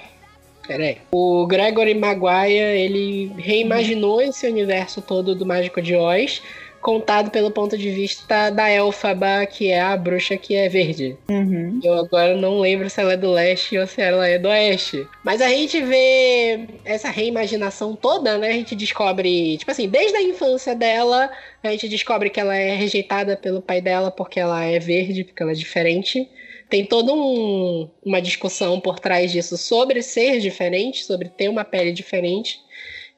[0.69, 0.99] Peraí.
[1.11, 6.43] O Gregory Maguire, ele reimaginou esse universo todo do Mágico de Oz,
[6.81, 11.17] contado pelo ponto de vista da Elfaba, que é a bruxa que é verde.
[11.29, 11.81] Uhum.
[11.83, 15.07] Eu agora não lembro se ela é do leste ou se ela é do oeste.
[15.25, 18.49] Mas a gente vê essa reimaginação toda, né?
[18.49, 21.31] A gente descobre, tipo assim, desde a infância dela,
[21.63, 25.43] a gente descobre que ela é rejeitada pelo pai dela porque ela é verde, porque
[25.43, 26.29] ela é diferente
[26.69, 31.93] tem toda um, uma discussão por trás disso sobre ser diferente, sobre ter uma pele
[31.93, 32.61] diferente,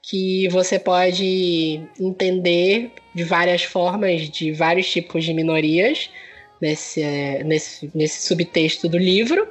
[0.02, 6.10] que você pode entender de várias formas, de vários tipos de minorias
[6.60, 7.02] nesse,
[7.44, 9.48] nesse, nesse subtexto do livro.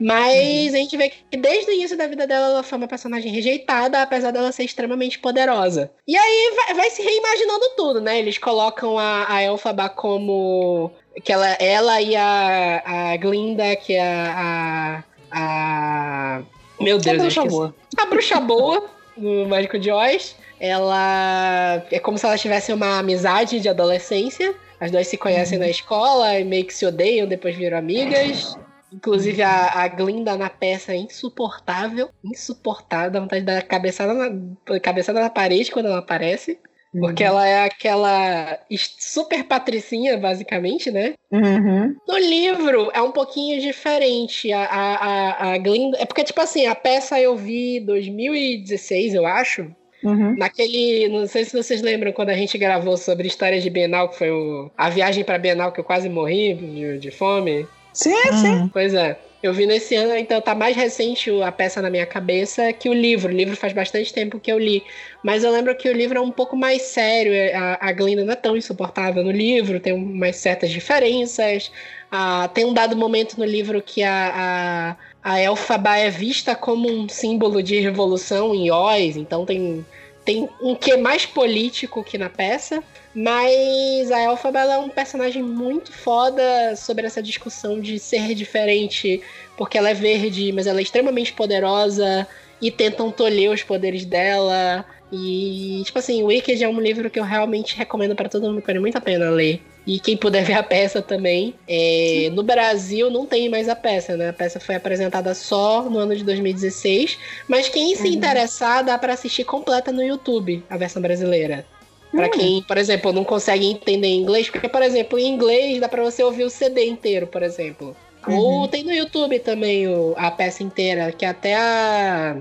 [0.00, 0.74] Mas uhum.
[0.74, 4.02] a gente vê que desde o início da vida dela, ela foi uma personagem rejeitada,
[4.02, 5.92] apesar dela ser extremamente poderosa.
[6.08, 8.18] E aí vai, vai se reimaginando tudo, né?
[8.18, 10.90] Eles colocam a, a Elfaba como
[11.22, 16.42] que ela, ela e a, a Glinda, que é a, a, a
[16.80, 17.74] meu Deus, a bruxa boa.
[17.96, 18.90] A bruxa boa.
[19.16, 20.36] no Mágico de Oz.
[20.58, 24.54] Ela é como se elas tivessem uma amizade de adolescência.
[24.80, 25.64] As duas se conhecem uhum.
[25.64, 28.56] na escola e meio que se odeiam, depois viram amigas.
[28.92, 32.10] Inclusive a, a Glinda na peça é insuportável.
[32.22, 33.10] Insuportável.
[33.10, 36.58] Dá vontade de dar cabeçada na, cabeçada na parede quando ela aparece.
[36.98, 37.30] Porque uhum.
[37.30, 38.58] ela é aquela
[38.98, 41.14] super patricinha, basicamente, né?
[41.30, 41.96] Uhum.
[42.06, 44.52] No livro é um pouquinho diferente.
[44.52, 45.96] A, a, a, a Glinda.
[45.98, 49.70] É porque, tipo assim, a peça eu vi em 2016, eu acho.
[50.04, 50.36] Uhum.
[50.36, 51.08] Naquele.
[51.08, 54.30] Não sei se vocês lembram quando a gente gravou sobre histórias de Bienal, que foi
[54.30, 57.66] o, a viagem para Bienal que eu quase morri de, de fome.
[57.92, 58.68] Sim, sim.
[58.72, 59.18] Pois é.
[59.42, 62.92] Eu vi nesse ano, então tá mais recente a peça na minha cabeça que o
[62.92, 63.32] livro.
[63.32, 64.84] O livro faz bastante tempo que eu li.
[65.24, 67.32] Mas eu lembro que o livro é um pouco mais sério.
[67.32, 71.72] É, a, a Glinda não é tão insuportável no livro, tem umas certas diferenças.
[72.08, 76.88] Ah, tem um dado momento no livro que a, a, a Elfaba é vista como
[76.88, 79.84] um símbolo de revolução em Oz, então tem
[80.24, 82.82] tem um que mais político que na peça,
[83.14, 89.20] mas a Elphaba é um personagem muito foda sobre essa discussão de ser diferente,
[89.56, 92.26] porque ela é verde, mas ela é extremamente poderosa
[92.60, 94.84] e tentam tolher os poderes dela.
[95.10, 98.78] E, tipo assim, Wicked é um livro que eu realmente recomendo para todo mundo, vale
[98.78, 99.60] muito a pena ler.
[99.86, 101.54] E quem puder ver a peça também.
[101.66, 104.28] É, no Brasil não tem mais a peça, né?
[104.28, 107.18] A peça foi apresentada só no ano de 2016.
[107.48, 108.14] Mas quem se uhum.
[108.14, 111.66] interessar, dá para assistir completa no YouTube, a versão brasileira.
[112.12, 116.02] Para quem, por exemplo, não consegue entender inglês, porque, por exemplo, em inglês dá para
[116.02, 117.96] você ouvir o CD inteiro, por exemplo.
[118.28, 118.36] Uhum.
[118.36, 122.36] Ou tem no YouTube também o, a peça inteira, que até a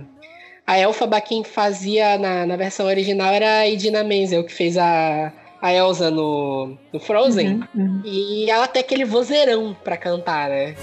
[0.66, 5.34] a Elfa quem fazia na, na versão original era a Idina Menzel, que fez a,
[5.62, 7.68] a Elsa no, no Frozen.
[7.76, 8.02] Uhum, uhum.
[8.04, 10.76] E ela tem aquele vozeirão pra cantar, né?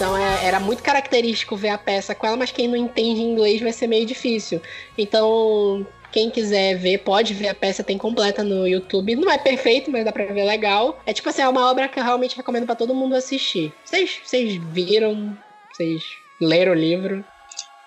[0.00, 3.60] Então é, era muito característico ver a peça com ela, mas quem não entende inglês
[3.60, 4.62] vai ser meio difícil.
[4.96, 9.16] Então, quem quiser ver, pode ver a peça, tem completa no YouTube.
[9.16, 11.00] Não é perfeito, mas dá pra ver legal.
[11.06, 13.72] É tipo assim, é uma obra que eu realmente recomendo para todo mundo assistir.
[13.84, 15.36] Vocês, vocês viram?
[15.72, 16.02] Vocês
[16.40, 17.24] leram o livro?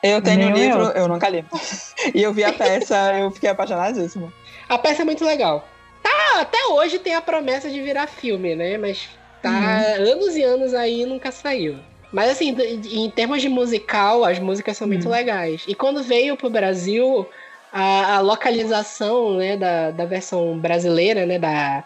[0.01, 1.03] Eu tenho o um livro, eu.
[1.03, 1.45] eu nunca li.
[2.13, 4.33] e eu vi a peça, eu fiquei apaixonadíssima.
[4.67, 5.67] A peça é muito legal.
[6.01, 8.77] Tá, até hoje tem a promessa de virar filme, né?
[8.77, 9.07] Mas
[9.41, 10.11] tá uhum.
[10.11, 11.77] anos e anos aí e nunca saiu.
[12.11, 12.55] Mas assim,
[12.91, 15.11] em termos de musical, as músicas são muito uhum.
[15.11, 15.63] legais.
[15.67, 17.27] E quando veio pro Brasil,
[17.73, 21.83] a, a localização né, da, da versão brasileira, né, da,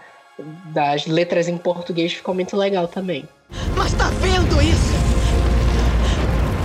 [0.66, 3.28] das letras em português ficou muito legal também.
[3.76, 4.94] Mas tá vendo isso?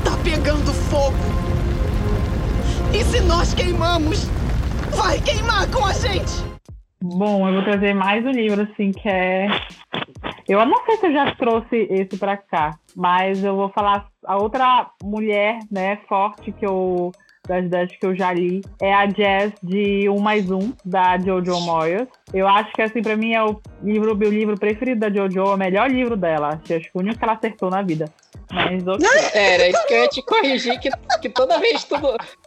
[0.05, 1.17] Tá pegando fogo.
[2.93, 4.25] E se nós queimamos,
[4.91, 6.53] vai queimar com a gente!
[7.01, 9.47] Bom, eu vou trazer mais um livro, assim, que é.
[10.49, 14.37] Eu não sei se eu já trouxe esse para cá, mas eu vou falar a
[14.37, 17.13] outra mulher, né, forte que eu
[17.47, 21.61] das 10 que eu já li, é a Jazz de 1 mais 1, da Jojo
[21.61, 22.07] Moyes.
[22.33, 25.57] Eu acho que, assim, pra mim é o livro, meu livro preferido da Jojo, o
[25.57, 26.51] melhor livro dela.
[26.51, 28.07] Acho que é o único que ela acertou na vida.
[28.53, 29.09] Mas ok.
[29.35, 31.97] Era isso que eu ia te corrigir, que, que toda vez tu,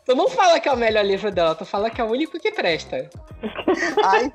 [0.06, 2.40] tu não fala que é o melhor livro dela, tu fala que é o único
[2.40, 3.10] que presta.
[4.04, 4.32] Ai.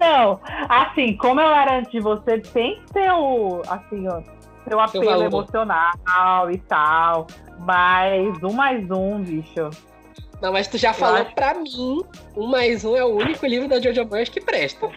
[0.00, 4.22] Não, assim, como eu era antes de você, tem que ter o, assim, ó,
[4.68, 7.26] seu apelo emocional e tal.
[7.60, 9.70] Mas um mais um, bicho.
[10.40, 11.34] Não, mas tu já falou acho...
[11.34, 12.02] pra mim,
[12.36, 14.86] um mais um é o único livro da Jojo Moyes que presta.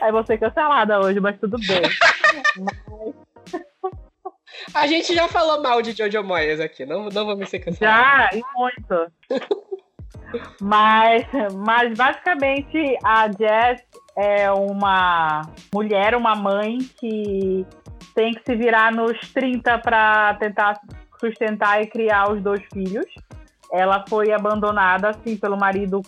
[0.00, 1.82] Aí você cancelada hoje, mas tudo bem.
[2.56, 3.14] mas...
[4.74, 8.30] A gente já falou mal de Jojo Moyes aqui, não, não vamos ser cancelados.
[8.32, 9.12] Já, e muito.
[10.60, 13.82] mas, mas basicamente a Jess
[14.20, 17.64] é uma mulher, uma mãe que
[18.14, 20.78] tem que se virar nos 30 para tentar
[21.18, 23.06] sustentar e criar os dois filhos.
[23.72, 26.02] Ela foi abandonada assim pelo marido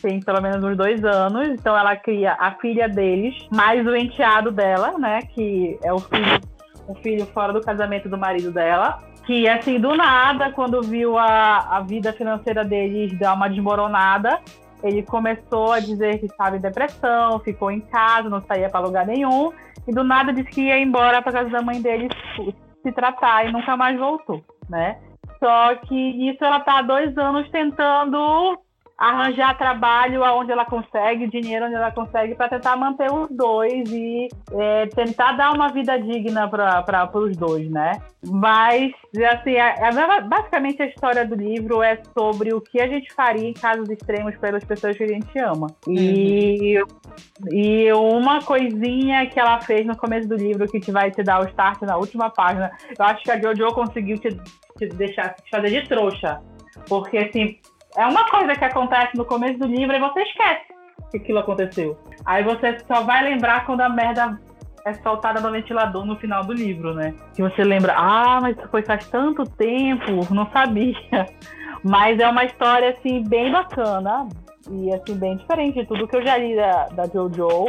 [0.00, 4.50] tem pelo menos uns dois anos, então ela cria a filha deles, mais o enteado
[4.50, 6.40] dela, né, que é o filho,
[6.88, 11.76] o filho fora do casamento do marido dela, que assim do nada, quando viu a,
[11.76, 14.40] a vida financeira deles dar uma desmoronada,
[14.82, 19.06] ele começou a dizer que estava em depressão, ficou em casa, não saía para lugar
[19.06, 19.52] nenhum,
[19.86, 22.08] e do nada disse que ia embora para casa da mãe dele
[22.82, 24.98] se tratar e nunca mais voltou, né?
[25.38, 28.58] Só que isso ela tá há dois anos tentando
[29.02, 34.28] arranjar trabalho aonde ela consegue, dinheiro onde ela consegue, para tentar manter os dois e
[34.52, 38.00] é, tentar dar uma vida digna para os dois, né?
[38.24, 38.92] Mas,
[39.32, 43.48] assim, a, a, basicamente a história do livro é sobre o que a gente faria
[43.48, 45.66] em casos extremos pelas pessoas que a gente ama.
[45.88, 46.86] E, uhum.
[47.50, 51.40] e uma coisinha que ela fez no começo do livro que te vai te dar
[51.40, 54.28] o start na última página, eu acho que a Jojo conseguiu te,
[54.78, 56.40] te deixar te fazer de trouxa.
[56.88, 57.58] Porque, assim,
[57.96, 60.72] é uma coisa que acontece no começo do livro e você esquece
[61.12, 61.98] que aquilo aconteceu.
[62.24, 64.40] Aí você só vai lembrar quando a merda
[64.84, 67.14] é soltada no ventilador no final do livro, né?
[67.34, 70.96] Que você lembra, ah, mas isso foi faz tanto tempo, não sabia.
[71.84, 74.28] Mas é uma história, assim, bem bacana
[74.70, 77.66] e, assim, bem diferente de tudo que eu já li da, da Jojo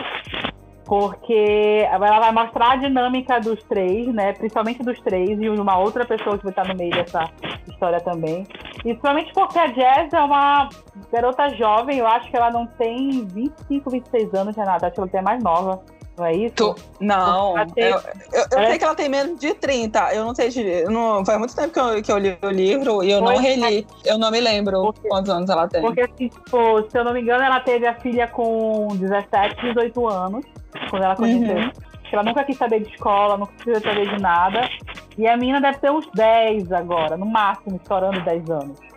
[0.86, 4.34] porque ela vai mostrar a dinâmica dos três, né?
[4.34, 7.30] Principalmente dos três e uma outra pessoa que vai estar no meio dessa
[7.68, 8.46] história também.
[8.80, 10.70] E principalmente porque a Jazz é uma
[11.12, 15.10] garota jovem, eu acho que ela não tem 25, 26 anos, Renata, acho que ela
[15.10, 15.82] tem mais nova.
[16.18, 16.56] Não é isso?
[16.56, 16.76] Tu...
[17.00, 18.02] Não, eu, eu,
[18.52, 18.68] eu é...
[18.68, 20.14] sei que ela tem menos de 30.
[20.14, 20.84] Eu não sei se.
[20.86, 23.88] Não, faz muito tempo que eu, que eu li o livro e eu não reli.
[24.06, 25.82] Eu não me lembro porque, quantos anos ela tem.
[25.82, 30.08] Porque, assim, tipo, se eu não me engano, ela teve a filha com 17, 18
[30.08, 30.46] anos
[30.90, 31.56] quando ela conheceu.
[31.58, 31.72] Uhum.
[32.12, 34.70] Ela nunca quis saber de escola, nunca quis saber de nada.
[35.18, 38.93] E a menina deve ter uns 10 agora, no máximo, estourando 10 anos.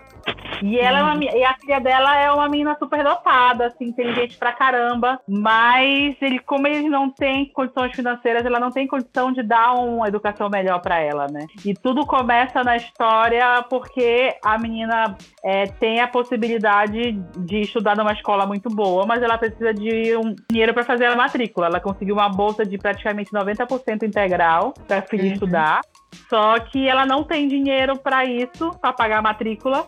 [0.63, 4.37] E ela é uma, e a filha dela é uma menina super dotada, assim, inteligente
[4.37, 5.21] pra caramba.
[5.29, 10.09] Mas ele, como eles não têm condições financeiras, ela não tem condição de dar uma
[10.09, 11.47] educação melhor para ela, né?
[11.65, 18.13] E tudo começa na história porque a menina é, tem a possibilidade de estudar numa
[18.13, 21.67] escola muito boa, mas ela precisa de um dinheiro para fazer a matrícula.
[21.67, 25.33] Ela conseguiu uma bolsa de praticamente 90% integral para filha uhum.
[25.33, 25.81] estudar.
[26.31, 29.87] Só que ela não tem dinheiro para isso, para pagar a matrícula.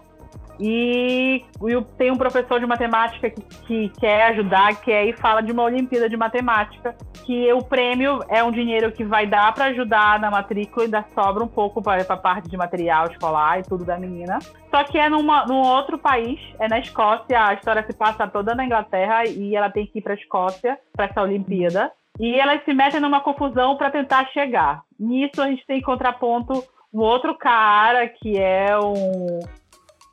[0.61, 5.52] E, e tem um professor de matemática que, que quer ajudar, que aí fala de
[5.52, 10.18] uma Olimpíada de Matemática, que o prêmio é um dinheiro que vai dar para ajudar
[10.18, 13.84] na matrícula e ainda sobra um pouco para a parte de material escolar e tudo
[13.84, 14.38] da menina.
[14.70, 18.54] Só que é numa, num outro país, é na Escócia, a história se passa toda
[18.54, 21.92] na Inglaterra e ela tem que ir para a Escócia para essa Olimpíada.
[22.18, 24.82] E elas se metem numa confusão para tentar chegar.
[24.98, 29.40] Nisso a gente tem em contraponto um outro cara que é um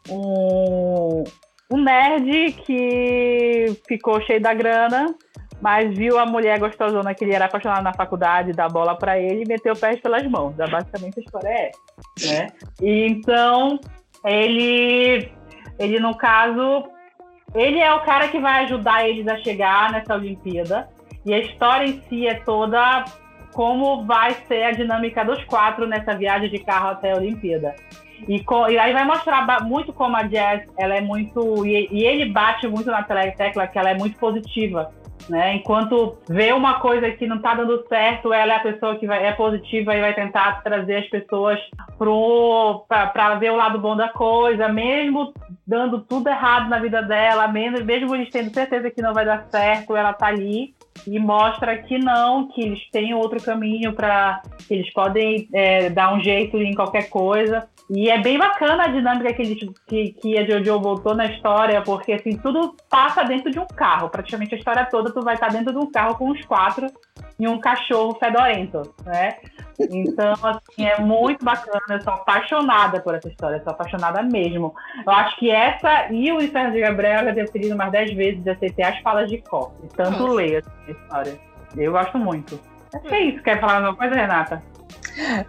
[0.10, 1.24] um,
[1.72, 5.16] um nerd que ficou cheio da grana,
[5.62, 9.44] mas viu a mulher gostosona que ele era apaixonado na faculdade, dá bola para ele
[9.44, 10.56] e meteu o pé pelas mãos.
[10.56, 12.48] Basicamente a história é essa, né?
[12.82, 13.80] E então,
[14.24, 15.32] ele,
[15.80, 16.84] ele no caso,
[17.54, 20.88] ele é o cara que vai ajudar eles a chegar nessa Olimpíada.
[21.26, 23.06] E a história em si é toda
[23.54, 27.74] como vai ser a dinâmica dos quatro nessa viagem de carro até a Olimpíada.
[28.28, 31.66] E, e, aí vai mostrar muito como a Jazz, ela é muito.
[31.66, 34.92] E, e, ele bate muito na tecla que ela é muito positiva.
[35.30, 35.56] Né?
[35.56, 39.26] Enquanto vê uma coisa que não está dando certo, ela é a pessoa que vai,
[39.26, 41.60] é positiva e vai tentar trazer as pessoas
[42.88, 45.34] para ver o lado bom da coisa, mesmo
[45.66, 49.48] dando tudo errado na vida dela, mesmo, mesmo eles tendo certeza que não vai dar
[49.50, 50.76] certo, ela tá ali
[51.08, 56.14] e mostra que não, que eles têm outro caminho para que eles podem é, dar
[56.14, 57.68] um jeito em qualquer coisa.
[57.90, 61.82] E é bem bacana a dinâmica que, eles, que, que a Jojo voltou na história,
[61.84, 64.10] porque assim, tudo passa dentro de um carro.
[64.10, 66.88] Praticamente a história toda tu vai estar dentro de um carro com os quatro
[67.40, 69.38] e um cachorro fedorento, né?
[69.80, 71.82] Então, assim, é muito bacana.
[71.90, 74.74] Eu sou apaixonada por essa história, sou apaixonada mesmo.
[75.06, 78.14] Eu acho que essa e o Inferno de Gabriel eu já tenho lido mais dez
[78.14, 79.72] vezes, já sei ter as falas de cor.
[79.96, 81.40] tanto leio essa história.
[81.76, 82.60] Eu gosto muito.
[82.94, 83.44] Acho que é isso.
[83.44, 84.64] Quer falar alguma coisa, Renata?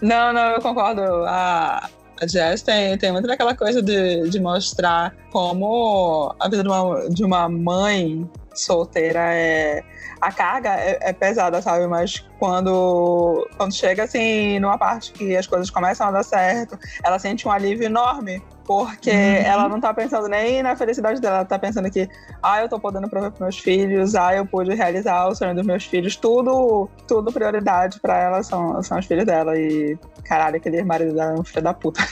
[0.00, 1.02] Não, não, eu concordo.
[1.26, 1.88] A,
[2.20, 7.08] a Jazz tem, tem muito daquela coisa de, de mostrar como a vida de uma,
[7.08, 8.28] de uma mãe
[8.60, 9.82] solteira é.
[10.20, 11.86] A carga é, é, pesada, sabe?
[11.86, 17.18] Mas quando, quando chega assim, numa parte que as coisas começam a dar certo, ela
[17.18, 18.42] sente um alívio enorme.
[18.64, 19.16] Porque uhum.
[19.16, 22.08] ela não tá pensando nem na felicidade dela, ela tá pensando que,
[22.42, 25.64] ah, eu tô podendo prover pros meus filhos, ah, eu pude realizar o sonho dos
[25.64, 29.56] meus filhos, tudo, tudo prioridade pra ela são, são os filhos dela.
[29.56, 32.02] E, caralho, aquele marido dela é um filho da puta.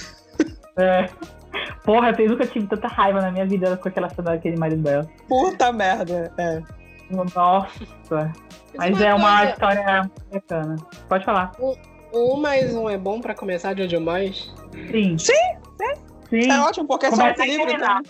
[0.76, 1.08] É.
[1.84, 5.08] Porra, eu nunca tive tanta raiva na minha vida com aquela cena daquele marido dela.
[5.28, 6.62] Puta merda, é.
[7.10, 8.32] Nossa.
[8.76, 9.52] Mas é uma coisa...
[9.52, 10.76] história bacana.
[11.08, 11.52] Pode falar.
[11.60, 11.74] Um,
[12.12, 14.52] um mais um é bom pra começar de onde mais?
[14.90, 15.18] Sim.
[15.18, 15.32] Sim,
[15.78, 15.94] sim.
[16.30, 16.50] Sim.
[16.50, 17.70] É ótimo, porque é só um livro.
[17.70, 18.02] Então.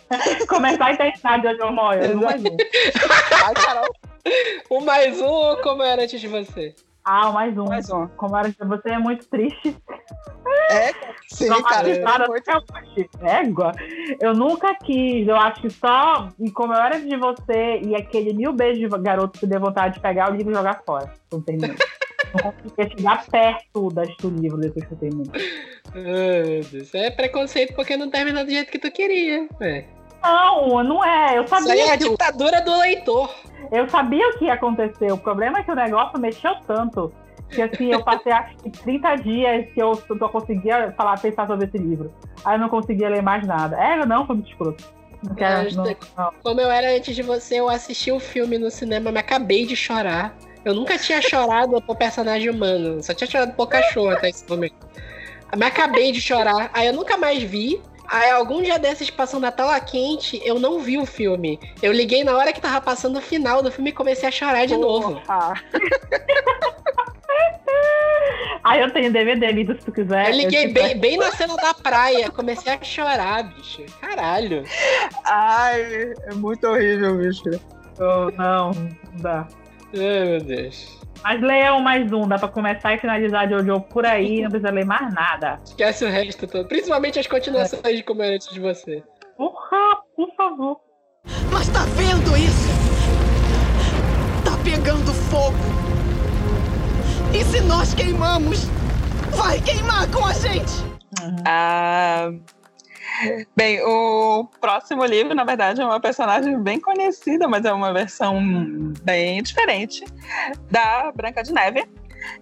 [0.48, 2.00] Começar e terminar de onde eu moro.
[2.14, 2.56] Um mais um.
[3.44, 3.94] Ai, Carol.
[4.70, 6.74] Um mais um ou como era antes de você?
[7.04, 7.64] Ah, mais um.
[7.64, 8.06] Mais um.
[8.16, 9.76] Como era que você é muito triste.
[10.70, 10.92] É,
[11.28, 12.00] sim, cara.
[12.02, 13.72] Cara, muito- Égua.
[14.20, 16.28] Eu nunca quis, eu acho que só.
[16.40, 19.94] E como eu era de você e aquele mil beijos de garoto que deu vontade
[19.94, 21.12] de pegar, eu livro e jogar fora.
[21.30, 21.76] Não terminei.
[22.32, 26.62] Não conseguia chegar perto das do livro depois que eu terminei.
[26.70, 26.94] Deus.
[26.94, 29.46] É preconceito porque não terminou do jeito que tu queria.
[29.60, 29.84] É.
[30.24, 31.36] Não, não é.
[31.38, 33.30] Eu Isso aí sabia, é a que, ditadura do leitor.
[33.70, 35.12] eu sabia o que ia acontecer.
[35.12, 37.12] O problema é que o negócio mexeu tanto.
[37.50, 41.66] Que assim, eu passei acho que 30 dias que eu só conseguia falar, pensar sobre
[41.66, 42.12] esse livro.
[42.44, 43.76] Aí eu não conseguia ler mais nada.
[43.76, 44.82] É, não, foi muito escroto.
[45.22, 45.84] Não quero, Mas, não,
[46.16, 46.32] não.
[46.42, 49.76] Como eu era antes de você, eu assisti o filme no cinema, me acabei de
[49.76, 50.34] chorar.
[50.64, 54.74] Eu nunca tinha chorado por personagem humano, só tinha chorado por cachorro até esse momento.
[55.56, 57.80] Me acabei de chorar, aí eu nunca mais vi.
[58.14, 61.58] Aí algum dia desses passando na tela quente, eu não vi o filme.
[61.82, 64.66] Eu liguei na hora que tava passando o final do filme e comecei a chorar
[64.66, 65.20] de novo.
[65.26, 65.54] Ah,
[68.62, 70.28] Aí eu tenho DVD, Lito, se tu quiser.
[70.28, 73.82] Eu liguei te bem, bem na cena da praia, comecei a chorar, bicho.
[74.00, 74.62] Caralho.
[75.24, 77.50] ai, é muito horrível, bicho.
[77.98, 79.48] Oh, não, não dá.
[79.92, 81.03] Ai, meu Deus.
[81.24, 84.70] Mas leia um mais um, dá pra começar e finalizar Jojo por aí, não precisa
[84.70, 85.58] ler mais nada.
[85.64, 86.68] Esquece o resto todo.
[86.68, 89.02] Principalmente as continuações de como era antes de você.
[89.34, 90.80] Porra, por favor.
[91.50, 92.68] Mas tá vendo isso?
[94.44, 95.56] Tá pegando fogo.
[97.32, 98.66] E se nós queimamos,
[99.30, 100.84] vai queimar com a gente.
[101.46, 102.30] Ah,
[103.56, 108.40] bem, o próximo livro, na verdade, é uma personagem bem conhecida, mas é uma versão
[109.02, 110.04] bem diferente
[110.70, 111.84] da Branca de Neve.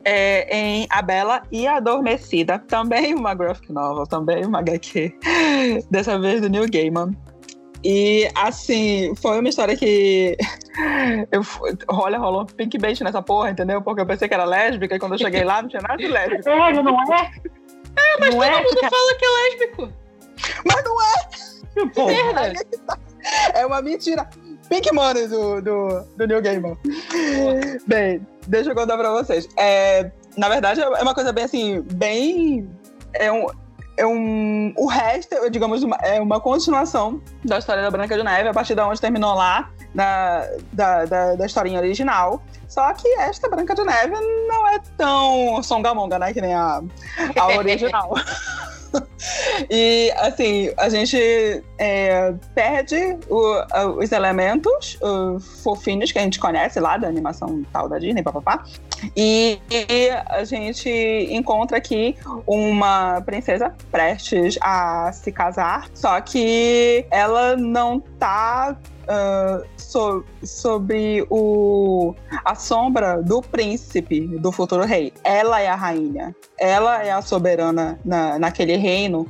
[0.04, 5.12] é, em A Bela e a Adormecida, também uma graphic novel, também uma HQ,
[5.90, 7.16] dessa vez do Neil Gaiman.
[7.84, 10.36] E assim, foi uma história que
[11.32, 13.82] eu fui- olha, rolou um pink bait nessa porra, entendeu?
[13.82, 16.06] Porque eu pensei que era lésbica e quando eu cheguei lá não tinha nada de
[16.06, 16.48] lésbica.
[16.48, 17.30] É, não é?
[17.96, 19.92] É, mas não é, Todo mundo fala que é lésbico.
[20.66, 21.86] Mas não é!
[21.94, 22.52] Pô, Merda.
[23.54, 24.28] É uma mentira.
[24.68, 26.76] Pink Money do, do, do Neil Gaiman.
[27.86, 29.48] Bem, deixa eu contar pra vocês.
[29.56, 32.68] É, na verdade, é uma coisa bem assim, bem.
[33.14, 33.46] É um.
[33.98, 38.48] É um, o resto, digamos, uma- é uma continuação da história da Branca de Neve,
[38.48, 42.42] a partir da onde terminou lá, na, da, da, da historinha original.
[42.68, 44.14] Só que esta Branca de Neve
[44.48, 46.32] não é tão songamonga, né?
[46.32, 46.80] Que nem a,
[47.38, 48.14] a original.
[49.70, 51.16] E, assim, a gente
[51.78, 57.88] é, perde o- os elementos uh, fofinhos que a gente conhece lá da animação tal
[57.88, 58.64] da Disney, papapá.
[59.16, 60.88] E, e a gente
[61.30, 62.16] encontra aqui
[62.46, 68.76] uma princesa prestes a se casar, só que ela não tá
[69.08, 75.12] ah, so- sobre o, a sombra do príncipe, do futuro rei.
[75.24, 76.34] Ela é a rainha.
[76.58, 79.26] Ela é a soberana na, naquele reino.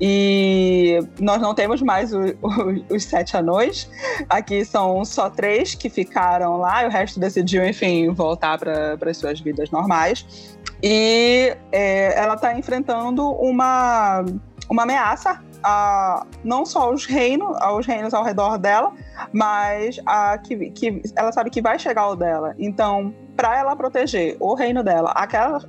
[0.00, 3.88] E nós não temos mais o- o- os sete anões.
[4.28, 9.16] Aqui são só três que ficaram lá, e o resto decidiu, enfim, voltar para as
[9.16, 10.58] suas vidas normais.
[10.82, 14.24] E é, ela está enfrentando uma,
[14.68, 18.92] uma ameaça a, não só aos reinos, aos reinos ao redor dela,
[19.32, 22.54] mas a que, que ela sabe que vai chegar o dela.
[22.58, 25.66] Então, para ela proteger o reino dela, aquelas,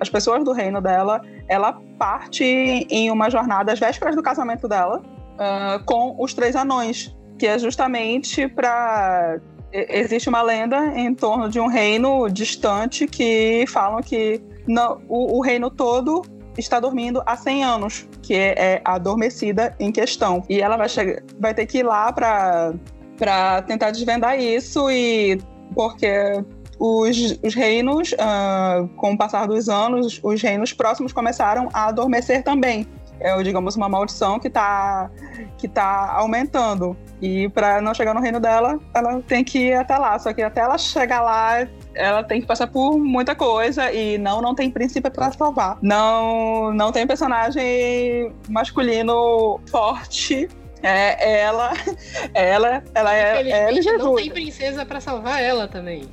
[0.00, 5.02] as pessoas do reino dela, ela parte em uma jornada às vésperas do casamento dela
[5.38, 9.40] ah, com os três anões, que é justamente para
[9.72, 14.38] existe uma lenda em torno de um reino distante que falam que
[14.68, 16.22] não, o, o reino todo
[16.60, 20.44] está dormindo há 100 anos, que é, é a adormecida em questão.
[20.48, 22.74] E ela vai, chegar, vai ter que ir lá para
[23.18, 25.38] para tentar desvendar isso e
[25.76, 26.42] porque
[26.78, 32.42] os, os reinos, ah, com o passar dos anos, os reinos próximos começaram a adormecer
[32.42, 32.86] também.
[33.20, 35.08] É, digamos, uma maldição que está
[35.56, 36.96] que tá aumentando.
[37.20, 40.18] E para não chegar no reino dela, ela tem que ir até lá.
[40.18, 44.40] Só que até ela chegar lá, ela tem que passar por muita coisa e não
[44.40, 45.78] não tem príncipe para salvar.
[45.82, 50.48] Não não tem personagem masculino forte.
[50.82, 51.70] É ela,
[52.34, 54.02] ela, ela é, ela e Jesus.
[54.02, 56.08] não tem princesa pra salvar ela também.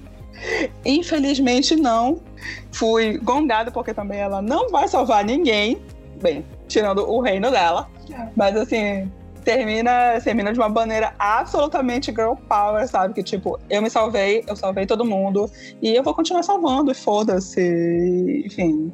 [0.85, 2.21] Infelizmente não.
[2.71, 5.81] Fui gongada porque também ela não vai salvar ninguém.
[6.21, 7.89] Bem, tirando o reino dela.
[8.35, 9.11] Mas assim,
[9.43, 13.13] termina, termina de uma maneira absolutamente girl power, sabe?
[13.13, 15.49] Que tipo, eu me salvei, eu salvei todo mundo
[15.81, 18.43] e eu vou continuar salvando, e foda-se.
[18.45, 18.93] Enfim.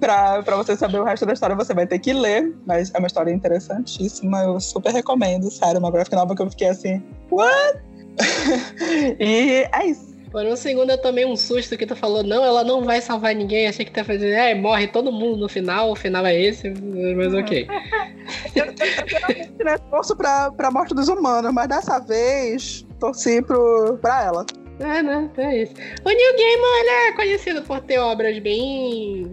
[0.00, 2.98] Pra, pra você saber o resto da história, você vai ter que ler, mas é
[2.98, 4.40] uma história interessantíssima.
[4.40, 7.78] Eu super recomendo, sério, uma graphic novel que eu fiquei assim, what?
[9.20, 10.11] e é isso.
[10.32, 13.34] Por um segundo eu tomei um susto que tu falou, não, ela não vai salvar
[13.34, 13.68] ninguém.
[13.68, 16.70] Achei que tu ia fazer, é, morre todo mundo no final, o final é esse,
[16.70, 17.68] mas ok.
[18.56, 24.24] eu, eu, eu, torço pra, pra morte dos humanos, mas dessa vez torci pro, pra
[24.24, 24.46] ela.
[24.80, 25.30] É, né?
[25.36, 25.74] É isso.
[26.02, 29.26] O New Gaiman, ele é conhecido por ter obras bem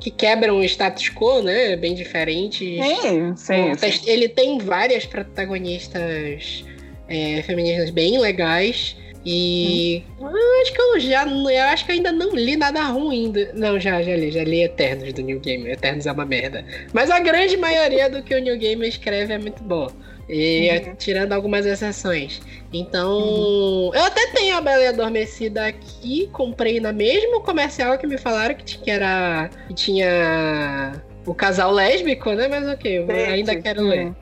[0.00, 1.76] que quebram o status quo, né?
[1.76, 2.60] Bem diferentes.
[2.60, 3.74] Sim, sim.
[3.74, 4.10] sim.
[4.10, 6.64] Ele tem várias protagonistas
[7.08, 8.96] é, femininas bem legais.
[9.24, 10.26] E hum.
[10.62, 13.30] acho que eu já eu acho que ainda não li nada ruim.
[13.30, 15.70] Do, não, já, já li, já li Eternos do New Game.
[15.70, 16.64] Eternos é uma merda.
[16.92, 19.88] Mas a grande maioria do que o New Game escreve é muito bom.
[20.28, 20.94] E uhum.
[20.96, 22.40] tirando algumas exceções.
[22.72, 23.90] Então, uhum.
[23.94, 28.54] eu até tenho a Bela e Adormecida aqui, comprei na mesmo comercial que me falaram
[28.54, 30.92] que, que era que tinha
[31.26, 32.48] o casal lésbico, né?
[32.48, 34.12] Mas ok, eu ainda quero ler.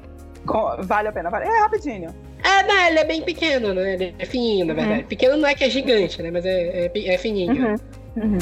[0.80, 1.46] Vale a pena, vale.
[1.46, 2.14] É rapidinho.
[2.42, 3.94] É, não, ele é bem pequeno, né?
[3.94, 5.02] Ele é fininho, na verdade.
[5.02, 5.06] Uhum.
[5.08, 6.30] Pequeno não é que é gigante, né?
[6.30, 7.52] Mas é, é, é fininho.
[7.52, 7.76] Uhum.
[8.16, 8.38] Uhum.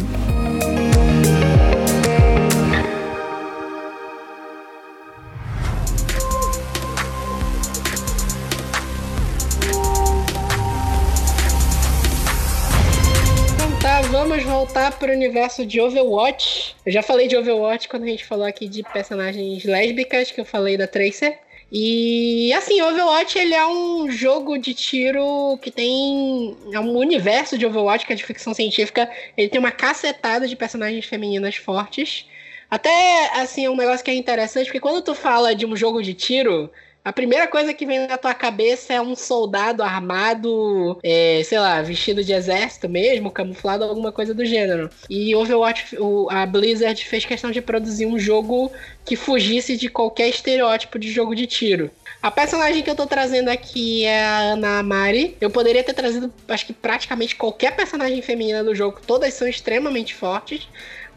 [14.10, 16.74] vamos voltar para o universo de Overwatch.
[16.84, 20.44] Eu já falei de Overwatch quando a gente falou aqui de personagens lésbicas, que eu
[20.44, 21.38] falei da Tracer.
[21.70, 27.66] E assim, Overwatch ele é um jogo de tiro que tem é um universo de
[27.66, 29.10] Overwatch que é de ficção científica.
[29.36, 32.26] Ele tem uma cacetada de personagens femininas fortes.
[32.70, 36.02] Até assim, é um negócio que é interessante, porque quando tu fala de um jogo
[36.02, 36.70] de tiro,
[37.08, 41.80] a primeira coisa que vem na tua cabeça é um soldado armado, é, sei lá,
[41.80, 44.90] vestido de exército mesmo, camuflado, alguma coisa do gênero.
[45.08, 48.70] E Overwatch, o, a Blizzard fez questão de produzir um jogo
[49.06, 51.90] que fugisse de qualquer estereótipo de jogo de tiro.
[52.20, 55.34] A personagem que eu tô trazendo aqui é a Ana Amari.
[55.40, 60.14] Eu poderia ter trazido, acho que praticamente qualquer personagem feminina do jogo, todas são extremamente
[60.14, 60.68] fortes.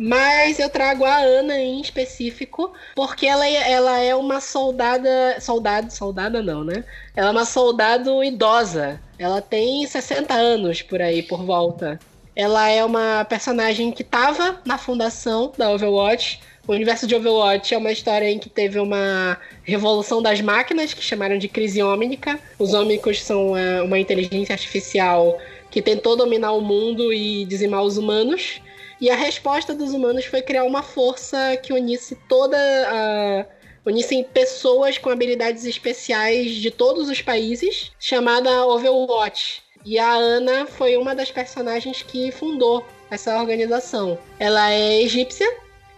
[0.04, 5.40] Mas eu trago a Ana em específico, porque ela, é, ela é uma soldada.
[5.40, 6.84] Soldado, soldada não, né?
[7.16, 9.00] Ela é uma soldado idosa.
[9.20, 12.00] Ela tem 60 anos por aí, por volta.
[12.36, 16.42] Ela é uma personagem que estava na fundação da Overwatch.
[16.68, 21.04] O universo de Overwatch é uma história em que teve uma revolução das máquinas, que
[21.04, 22.40] chamaram de crise ômnica.
[22.58, 25.38] Os ômicos são é, uma inteligência artificial
[25.70, 28.62] que tentou dominar o mundo e dizimar os humanos.
[29.02, 33.46] E a resposta dos humanos foi criar uma força que unisse toda a.
[33.84, 39.64] unissem pessoas com habilidades especiais de todos os países, chamada Overwatch.
[39.84, 44.20] E a Ana foi uma das personagens que fundou essa organização.
[44.38, 45.52] Ela é egípcia,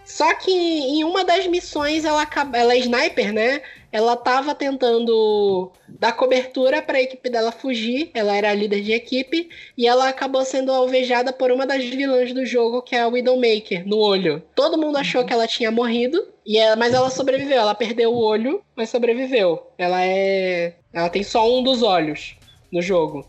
[0.06, 3.60] só que em uma das missões ela, ela é sniper, né?
[3.94, 8.10] Ela estava tentando dar cobertura para a equipe dela fugir.
[8.12, 12.32] Ela era a líder de equipe e ela acabou sendo alvejada por uma das vilãs
[12.32, 14.42] do jogo, que é a Widowmaker, no olho.
[14.52, 15.26] Todo mundo achou uhum.
[15.28, 17.60] que ela tinha morrido, e ela, mas ela sobreviveu.
[17.60, 19.64] Ela perdeu o olho, mas sobreviveu.
[19.78, 22.34] Ela é, ela tem só um dos olhos
[22.72, 23.24] no jogo.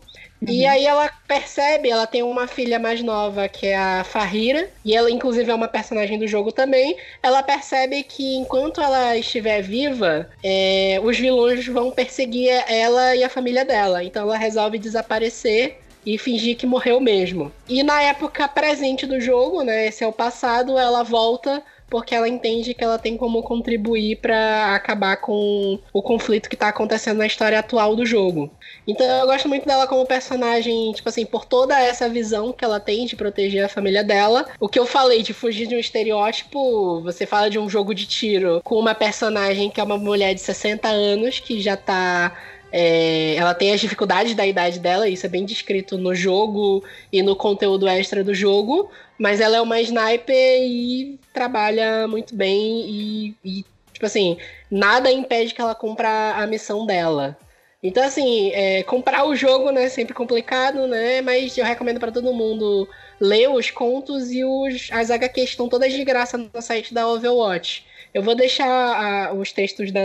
[0.46, 0.52] Uhum.
[0.54, 4.94] E aí ela percebe, ela tem uma filha mais nova que é a Farira, e
[4.94, 6.96] ela inclusive é uma personagem do jogo também.
[7.22, 13.28] Ela percebe que enquanto ela estiver viva, é, os vilões vão perseguir ela e a
[13.28, 14.04] família dela.
[14.04, 17.52] Então ela resolve desaparecer e fingir que morreu mesmo.
[17.68, 22.28] E na época presente do jogo, né, esse é o passado, ela volta porque ela
[22.28, 27.26] entende que ela tem como contribuir para acabar com o conflito que está acontecendo na
[27.26, 28.50] história atual do jogo.
[28.86, 32.80] Então eu gosto muito dela como personagem, tipo assim, por toda essa visão que ela
[32.80, 34.46] tem de proteger a família dela.
[34.58, 38.06] O que eu falei de fugir de um estereótipo, você fala de um jogo de
[38.06, 42.32] tiro com uma personagem que é uma mulher de 60 anos que já tá
[42.72, 46.82] é, ela tem as dificuldades da idade dela, isso é bem descrito no jogo
[47.12, 52.88] e no conteúdo extra do jogo, mas ela é uma sniper e trabalha muito bem
[52.88, 54.36] e, e tipo assim,
[54.70, 57.36] nada impede que ela cumpra a missão dela.
[57.82, 61.20] Então, assim, é, comprar o jogo né, é sempre complicado, né?
[61.20, 62.88] Mas eu recomendo para todo mundo
[63.20, 67.84] ler os contos e os, as HQs estão todas de graça no site da Overwatch.
[68.12, 70.00] Eu vou deixar a, os textos da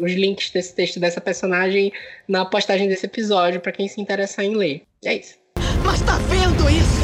[0.00, 1.92] os links desse texto dessa personagem
[2.26, 4.82] na postagem desse episódio para quem se interessar em ler.
[5.04, 5.36] É isso.
[5.84, 7.01] Mas tá vendo isso?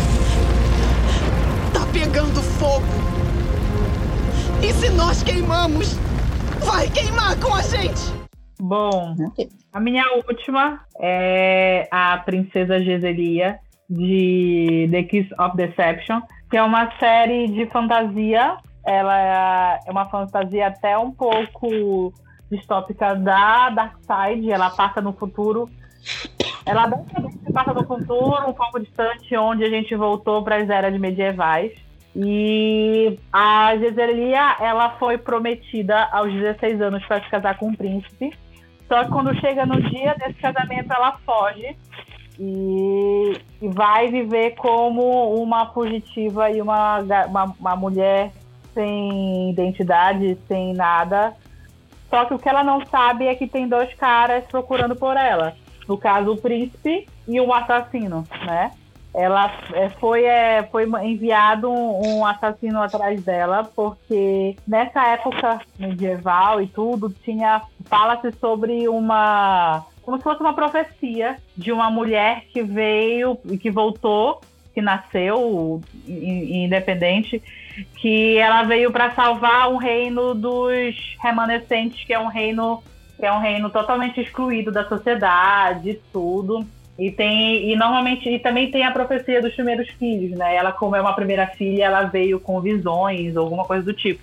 [2.58, 2.84] Fogo.
[4.62, 5.94] E se nós queimamos,
[6.64, 8.12] vai queimar com a gente.
[8.60, 9.14] Bom,
[9.72, 16.90] a minha última é a Princesa Geselia de The Kiss of Deception, que é uma
[16.98, 22.12] série de fantasia ela é uma fantasia até um pouco
[22.50, 24.50] distópica da Darkseid.
[24.50, 25.68] Ela passa no futuro
[26.64, 30.98] Ela basicamente passa no futuro, um pouco distante, onde a gente voltou para as eras
[30.98, 31.72] medievais.
[32.20, 38.36] E a Geselia, ela foi prometida aos 16 anos para se casar com um príncipe.
[38.88, 41.76] Só que quando chega no dia desse casamento, ela foge
[42.40, 46.98] e, e vai viver como uma fugitiva e uma,
[47.28, 48.32] uma, uma mulher
[48.74, 51.36] sem identidade, sem nada.
[52.10, 55.54] Só que o que ela não sabe é que tem dois caras procurando por ela.
[55.86, 58.72] No caso, o príncipe e o assassino, né?
[59.14, 66.60] Ela é, foi, é, foi enviado um, um, assassino atrás dela, porque nessa época medieval
[66.60, 69.84] e tudo, tinha fala-se sobre uma.
[70.02, 74.40] como se fosse uma profecia de uma mulher que veio e que voltou,
[74.74, 77.42] que nasceu independente,
[77.96, 82.82] que ela veio para salvar um reino dos remanescentes, que é um reino
[83.18, 86.64] que é um reino totalmente excluído da sociedade, tudo.
[86.98, 90.56] E tem e normalmente e também tem a profecia dos primeiros filhos, né?
[90.56, 94.20] Ela como é uma primeira filha, ela veio com visões ou alguma coisa do tipo.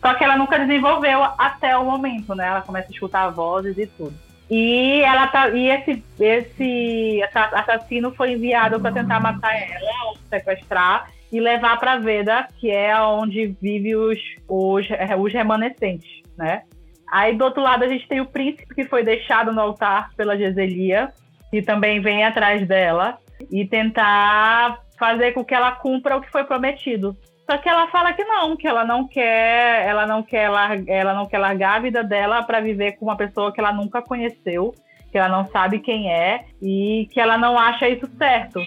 [0.00, 2.46] Só que ela nunca desenvolveu até o momento, né?
[2.46, 4.14] Ela começa a escutar vozes e tudo.
[4.50, 7.22] E ela tá e esse esse
[7.52, 12.98] assassino foi enviado para tentar matar ela ou sequestrar e levar para Veda, que é
[13.02, 14.18] onde vive os,
[14.48, 14.86] os
[15.18, 16.62] os remanescentes, né?
[17.10, 20.38] Aí do outro lado a gente tem o príncipe que foi deixado no altar pela
[20.38, 21.12] Geselia
[21.54, 23.16] que também vem atrás dela
[23.48, 27.16] e tentar fazer com que ela cumpra o que foi prometido.
[27.48, 31.14] Só que ela fala que não, que ela não quer, ela não quer largar, ela
[31.14, 34.74] não quer largar a vida dela para viver com uma pessoa que ela nunca conheceu,
[35.12, 38.60] que ela não sabe quem é e que ela não acha isso certo.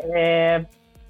[0.00, 0.64] É,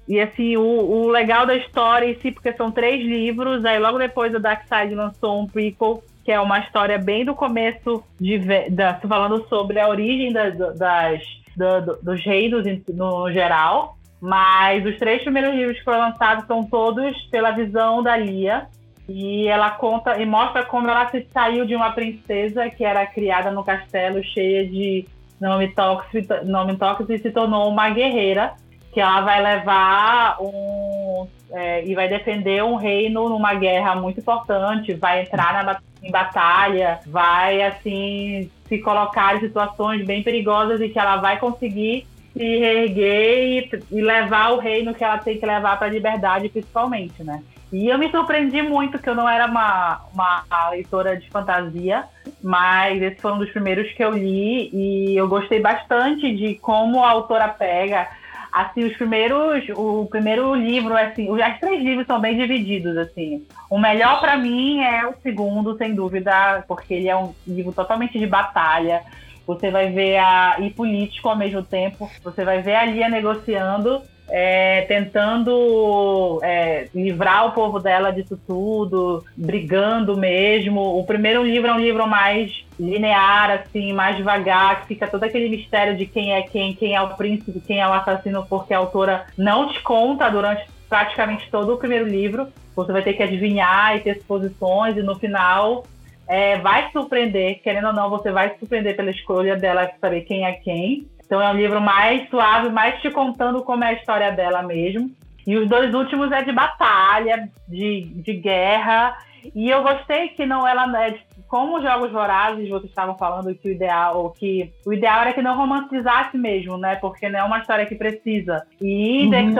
[0.07, 3.97] e assim, o, o, legal da história em si, porque são três livros, aí logo
[3.97, 8.39] depois o Darkseid lançou um prequel que é uma história bem do começo, de,
[8.71, 11.21] da, falando sobre a origem das, das
[11.55, 13.95] do, dos reinos no geral.
[14.19, 18.65] Mas os três primeiros livros que foram lançados são todos pela visão da Lia.
[19.07, 23.51] E ela conta e mostra como ela se saiu de uma princesa que era criada
[23.51, 25.05] no castelo cheia de
[25.39, 28.53] nome tóxico, nome tóxico e se tornou uma guerreira
[28.95, 34.93] que ela vai levar um é, e vai defender um reino numa guerra muito importante,
[34.93, 40.97] vai entrar na, em batalha, vai assim se colocar em situações bem perigosas e que
[40.97, 45.77] ela vai conseguir se reerguer e, e levar o reino que ela tem que levar
[45.77, 47.43] para a liberdade, principalmente, né?
[47.73, 52.05] E eu me surpreendi muito que eu não era uma, uma leitora de fantasia,
[52.41, 57.03] mas esse foi um dos primeiros que eu li e eu gostei bastante de como
[57.03, 58.07] a autora pega
[58.55, 63.45] assim, os primeiros, o primeiro livro, assim, os três livros são bem divididos, assim.
[63.69, 68.17] O melhor para mim é o segundo, sem dúvida, porque ele é um livro totalmente
[68.17, 69.01] de batalha.
[69.45, 72.09] Você vai ver a e político ao mesmo tempo.
[72.23, 79.23] Você vai ver a Lia negociando é, tentando é, livrar o povo dela disso tudo,
[79.35, 80.81] brigando mesmo.
[80.97, 85.49] O primeiro livro é um livro mais linear, assim, mais devagar, que fica todo aquele
[85.49, 88.79] mistério de quem é quem, quem é o príncipe, quem é o assassino, porque a
[88.79, 92.47] autora não te conta durante praticamente todo o primeiro livro.
[92.75, 95.85] Você vai ter que adivinhar e ter suposições, e no final
[96.27, 100.53] é, vai surpreender, querendo ou não, você vai surpreender pela escolha dela saber quem é
[100.53, 101.07] quem.
[101.25, 105.11] Então é um livro mais suave, mais te contando como é a história dela mesmo.
[105.45, 109.17] E os dois últimos é de batalha, de, de guerra.
[109.53, 113.71] E eu gostei que não ela é como Jogos Vorazes, vocês estavam falando que o
[113.71, 116.95] ideal, ou que o ideal era que não romantizasse mesmo, né?
[116.95, 118.65] Porque não é uma história que precisa.
[118.81, 119.53] E uhum.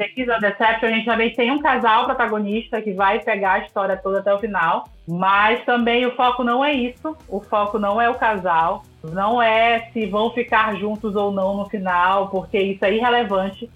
[0.00, 3.58] The Kiss of Deception, a gente também tem um casal protagonista que vai pegar a
[3.58, 4.84] história toda até o final.
[5.06, 7.16] Mas também o foco não é isso.
[7.28, 8.82] O foco não é o casal.
[9.02, 13.70] Não é se vão ficar juntos ou não no final, porque isso é irrelevante.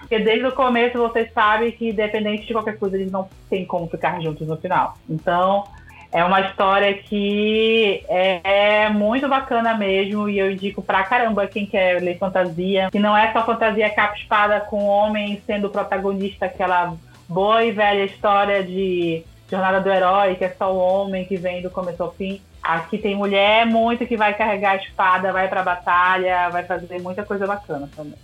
[0.00, 3.88] Porque desde o começo você sabe que, independente de qualquer coisa, eles não têm como
[3.88, 4.96] ficar juntos no final.
[5.08, 5.64] Então,
[6.12, 12.02] é uma história que é, muito bacana mesmo e eu indico pra caramba quem quer
[12.02, 16.94] ler fantasia, que não é só fantasia capa-espada com homem sendo o protagonista, aquela
[17.28, 21.62] boa e velha história de Jornada do Herói, que é só o homem que vem
[21.62, 22.40] do começo ao fim.
[22.62, 27.24] Aqui tem mulher muito que vai carregar a espada, vai pra batalha, vai fazer muita
[27.24, 28.18] coisa bacana também.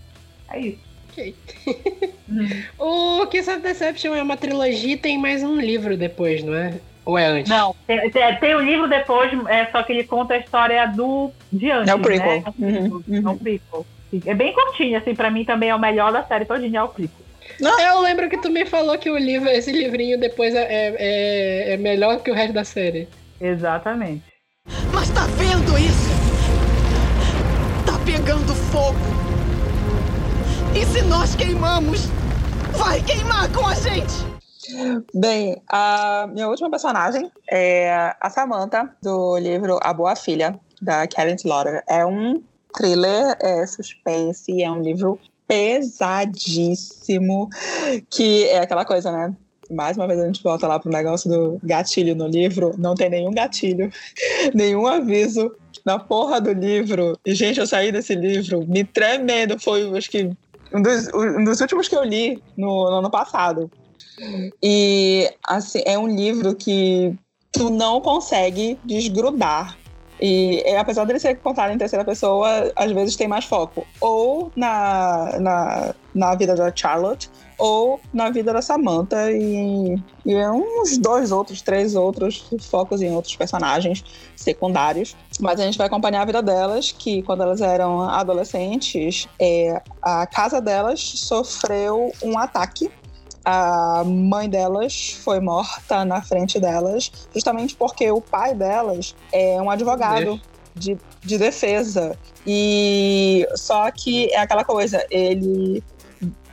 [0.51, 0.87] É isso.
[1.11, 1.35] Ok.
[2.79, 6.75] o Kiss of Deception é uma trilogia e tem mais um livro depois, não é?
[7.07, 7.49] Ou é antes?
[7.49, 11.71] Não, tem, tem o livro depois, é, só que ele conta a história do de
[11.71, 11.89] antes.
[11.89, 12.43] É o prequel.
[12.59, 12.81] Né?
[12.81, 13.29] Uhum, uhum.
[13.29, 13.87] É o prequel.
[14.27, 16.89] É bem curtinho, assim, pra mim também é o melhor da série todinha, é o
[16.89, 17.27] prequel.
[17.61, 17.81] Não.
[17.81, 21.77] Eu lembro que tu me falou que o livro, esse livrinho depois é, é, é
[21.77, 23.09] melhor que o resto da série.
[23.41, 24.25] Exatamente.
[24.93, 26.11] Mas tá vendo isso?
[27.85, 28.99] Tá pegando fogo.
[30.75, 32.07] E se nós queimamos,
[32.73, 34.27] vai queimar com a gente.
[35.15, 41.37] Bem, a minha última personagem é a Samantha, do livro A Boa Filha, da Karen
[41.37, 41.83] Slaughter.
[41.89, 42.43] É um
[42.77, 47.49] thriller, é suspense, é um livro pesadíssimo,
[48.11, 49.35] que é aquela coisa, né?
[49.71, 52.75] Mais uma vez a gente volta lá pro negócio do gatilho no livro.
[52.79, 53.91] Não tem nenhum gatilho,
[54.55, 55.53] nenhum aviso
[55.85, 57.19] na porra do livro.
[57.25, 59.59] E, gente, eu saí desse livro me tremendo.
[59.59, 60.31] Foi, acho que,
[60.73, 63.71] um dos, um dos últimos que eu li no, no ano passado.
[64.63, 67.15] E, assim, é um livro que
[67.53, 69.77] tu não consegue desgrudar
[70.21, 74.51] e é, apesar dele ser contado em terceira pessoa, às vezes tem mais foco ou
[74.57, 80.99] na, na, na vida da Charlotte ou na vida da Samantha e, e é uns
[80.99, 84.05] dois outros, três outros focos em outros personagens
[84.35, 85.17] secundários.
[85.41, 90.27] Mas a gente vai acompanhar a vida delas, que quando elas eram adolescentes, é, a
[90.27, 92.91] casa delas sofreu um ataque
[93.49, 99.71] a mãe delas foi morta na frente delas, justamente porque o pai delas é um
[99.71, 100.41] advogado
[100.75, 102.19] de, de defesa.
[102.45, 105.81] E só que é aquela coisa, ele,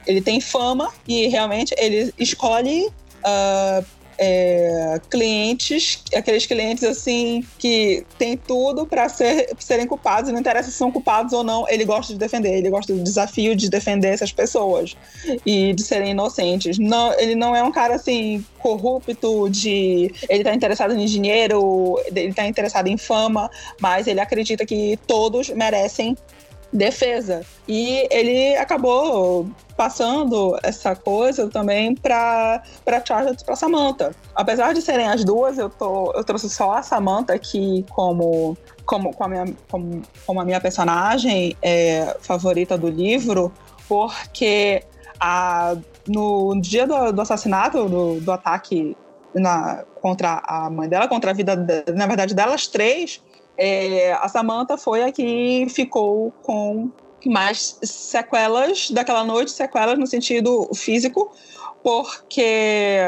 [0.06, 3.86] ele tem fama e realmente ele escolhe uh,
[4.26, 10.78] é, clientes, aqueles clientes assim que tem tudo para ser, serem culpados, não interessa se
[10.78, 14.32] são culpados ou não, ele gosta de defender, ele gosta do desafio de defender essas
[14.32, 14.96] pessoas
[15.46, 16.80] e de serem inocentes.
[16.80, 22.34] Não, ele não é um cara assim corrupto, de ele tá interessado em dinheiro, ele
[22.34, 23.52] tá interessado em fama,
[23.82, 26.16] mas ele acredita que todos merecem
[26.74, 27.46] defesa.
[27.68, 29.48] E ele acabou
[29.78, 34.16] passando essa coisa também para para Charlotte para Samantha.
[34.36, 39.14] Apesar de serem as duas, eu tô eu trouxe só a Samantha aqui como como,
[39.14, 43.52] como, a, minha, como, como a minha personagem é, favorita do livro,
[43.88, 44.84] porque
[45.20, 48.96] a, no dia do, do assassinato, do, do ataque
[49.34, 51.56] na, contra a mãe dela, contra a vida,
[51.96, 53.22] na verdade, delas três,
[53.58, 56.90] é, a Samantha foi a que ficou com
[57.26, 61.32] mais sequelas daquela noite, sequelas no sentido físico,
[61.82, 63.00] porque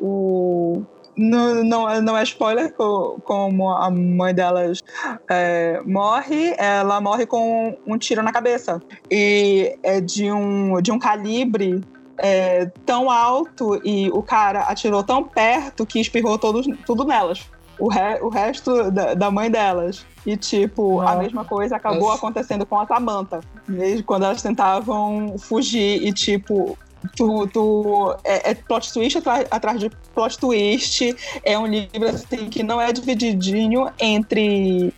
[0.00, 0.82] o
[1.16, 4.82] não, não, não é spoiler como a mãe delas
[5.28, 8.80] é, morre, ela morre com um tiro na cabeça.
[9.10, 11.82] E é de um, de um calibre
[12.18, 17.44] é, tão alto e o cara atirou tão perto que espirrou todos, tudo nelas
[17.78, 20.04] o, re, o resto da, da, mãe delas.
[20.26, 23.40] E, tipo, a mesma coisa acabou acontecendo com a Samantha.
[23.66, 26.76] Mesmo quando elas tentavam fugir e, tipo,
[27.16, 31.16] tu, tu é, é plot twist atrás, atrás de plot twist.
[31.44, 34.92] É um livro assim, que não é divididinho entre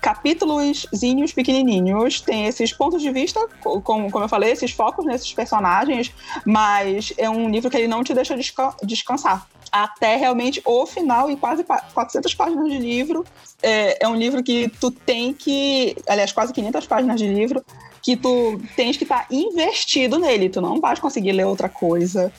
[0.00, 6.12] capítulozinhos pequenininhos, tem esses pontos de vista, como, como eu falei, esses focos nesses personagens,
[6.44, 11.30] mas é um livro que ele não te deixa desca descansar até realmente o final
[11.30, 13.24] e quase 400 páginas de livro.
[13.62, 17.64] É, é, um livro que tu tem que, aliás, quase 500 páginas de livro,
[18.02, 22.30] que tu tens que estar tá investido nele, tu não vais conseguir ler outra coisa.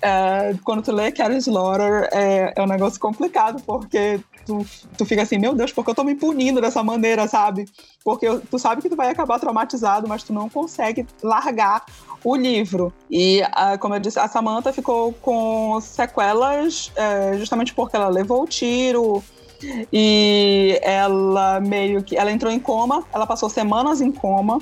[0.00, 4.64] É, quando tu lê Carrie Slaughter, é, é um negócio complicado, porque tu,
[4.96, 7.66] tu fica assim, meu Deus, porque eu tô me punindo dessa maneira, sabe?
[8.04, 11.84] Porque tu sabe que tu vai acabar traumatizado, mas tu não consegue largar
[12.22, 12.92] o livro.
[13.10, 18.42] E, uh, como eu disse, a Samantha ficou com sequelas uh, justamente porque ela levou
[18.42, 19.22] o tiro
[19.92, 22.16] e ela meio que.
[22.16, 24.60] Ela entrou em coma, ela passou semanas em coma.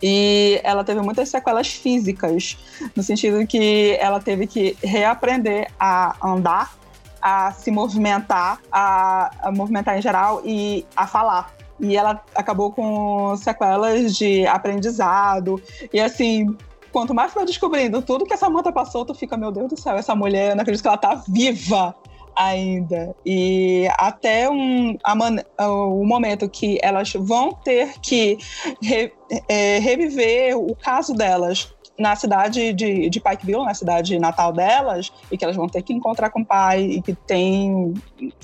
[0.00, 2.56] E ela teve muitas sequelas físicas,
[2.94, 6.78] no sentido que ela teve que reaprender a andar,
[7.20, 13.36] a se movimentar, a, a movimentar em geral e a falar e ela acabou com
[13.36, 15.60] sequelas de aprendizado.
[15.92, 16.56] E assim,
[16.92, 19.96] quanto mais tu descobrindo tudo que essa manta passou, tu fica, meu Deus do céu,
[19.96, 21.94] essa mulher, eu não acredito que ela tá viva
[22.36, 23.14] ainda.
[23.26, 28.38] E até um, a, o momento que elas vão ter que
[28.80, 29.12] re,
[29.48, 35.36] é, reviver o caso delas na cidade de, de Pikeville, na cidade natal delas, e
[35.36, 37.92] que elas vão ter que encontrar com o pai, e que tem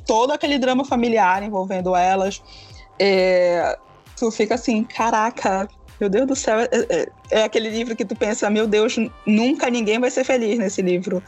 [0.04, 2.42] todo aquele drama familiar envolvendo elas.
[2.98, 3.78] É,
[4.16, 5.68] tu fica assim, caraca,
[6.00, 9.70] meu Deus do céu, é, é, é, aquele livro que tu pensa, meu Deus, nunca
[9.70, 11.22] ninguém vai ser feliz nesse livro.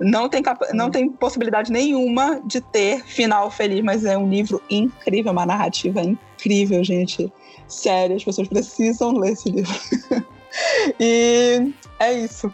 [0.00, 0.42] Não tem,
[0.72, 6.02] não tem possibilidade nenhuma de ter final feliz, mas é um livro incrível, uma narrativa
[6.02, 7.32] incrível, gente.
[7.68, 9.74] Sério, as pessoas precisam ler esse livro.
[10.98, 12.52] e é isso.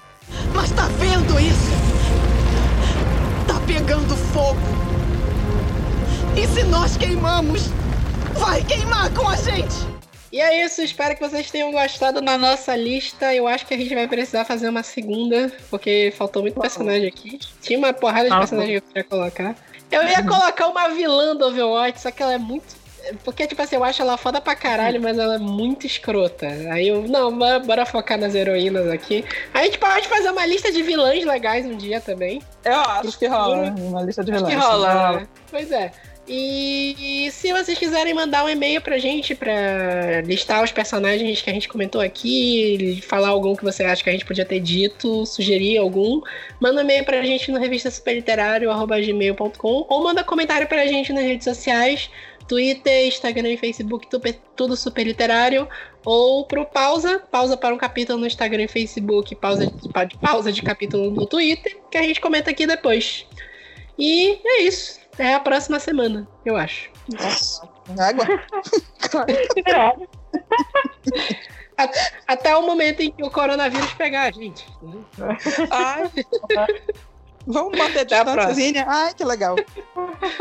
[0.55, 1.71] Mas tá vendo isso?
[3.47, 4.59] Tá pegando fogo.
[6.37, 7.71] E se nós queimamos,
[8.35, 9.94] vai queimar com a gente!
[10.35, 13.33] E é isso, espero que vocês tenham gostado da nossa lista.
[13.33, 17.39] Eu acho que a gente vai precisar fazer uma segunda, porque faltou muito personagem aqui.
[17.63, 19.55] Tinha uma porrada de personagem que eu queria colocar.
[19.93, 22.65] Eu ia colocar uma vilã do Overwatch, só que ela é muito.
[23.23, 26.49] Porque, tipo assim, eu acho ela foda pra caralho, mas ela é muito escrota.
[26.73, 27.31] Aí eu, não,
[27.65, 29.25] bora focar nas heroínas aqui.
[29.53, 32.43] Aí a gente pode fazer uma lista de vilãs legais um dia também.
[32.65, 34.53] Eu acho que rola, uma lista de vilãs.
[34.53, 35.29] Acho que rola, né?
[35.49, 35.93] Pois é.
[36.27, 41.53] E se vocês quiserem mandar um e-mail pra gente pra listar os personagens que a
[41.53, 45.77] gente comentou aqui, falar algum que você acha que a gente podia ter dito, sugerir
[45.77, 46.23] algum,
[46.59, 51.45] manda um e-mail pra gente no revista superliterário.gmail.com ou manda comentário pra gente nas redes
[51.45, 52.09] sociais,
[52.49, 54.09] Twitter, Instagram e Facebook,
[54.57, 55.69] tudo super literário,
[56.07, 60.63] ou pro pausa, pausa para um capítulo no Instagram e Facebook, pausa de, pausa de
[60.63, 63.27] capítulo no Twitter, que a gente comenta aqui depois.
[63.99, 65.04] E é isso.
[65.19, 66.91] É a próxima semana, eu acho.
[67.09, 68.27] Nossa, água.
[72.27, 74.67] Até o momento em que o coronavírus pegar a gente.
[75.71, 76.11] Ai.
[77.47, 78.87] Vamos manter a distânciazinha?
[78.89, 79.57] Ai, que legal.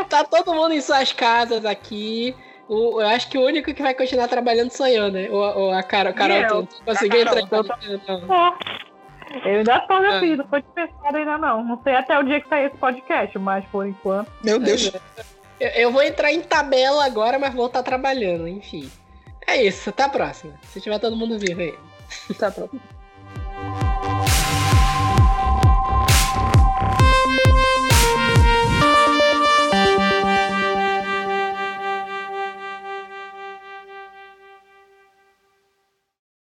[0.09, 2.33] Tá todo mundo em suas casas aqui.
[2.69, 5.29] O, eu acho que o único que vai continuar trabalhando sou eu, né?
[5.29, 7.47] Ou, a Carol, Carol conseguiu entrar em
[9.33, 10.19] eu ainda tô, meu ah.
[10.19, 11.63] filho, não foi dispensado ainda não.
[11.63, 14.31] Não sei até o dia que sair esse podcast, mas por enquanto.
[14.43, 14.91] Meu Deus.
[15.59, 18.89] Eu, eu vou entrar em tabela agora, mas vou estar trabalhando, enfim.
[19.47, 20.53] É isso, até a próxima.
[20.63, 21.75] Se tiver todo mundo vivo aí.
[22.29, 22.81] Até a próxima.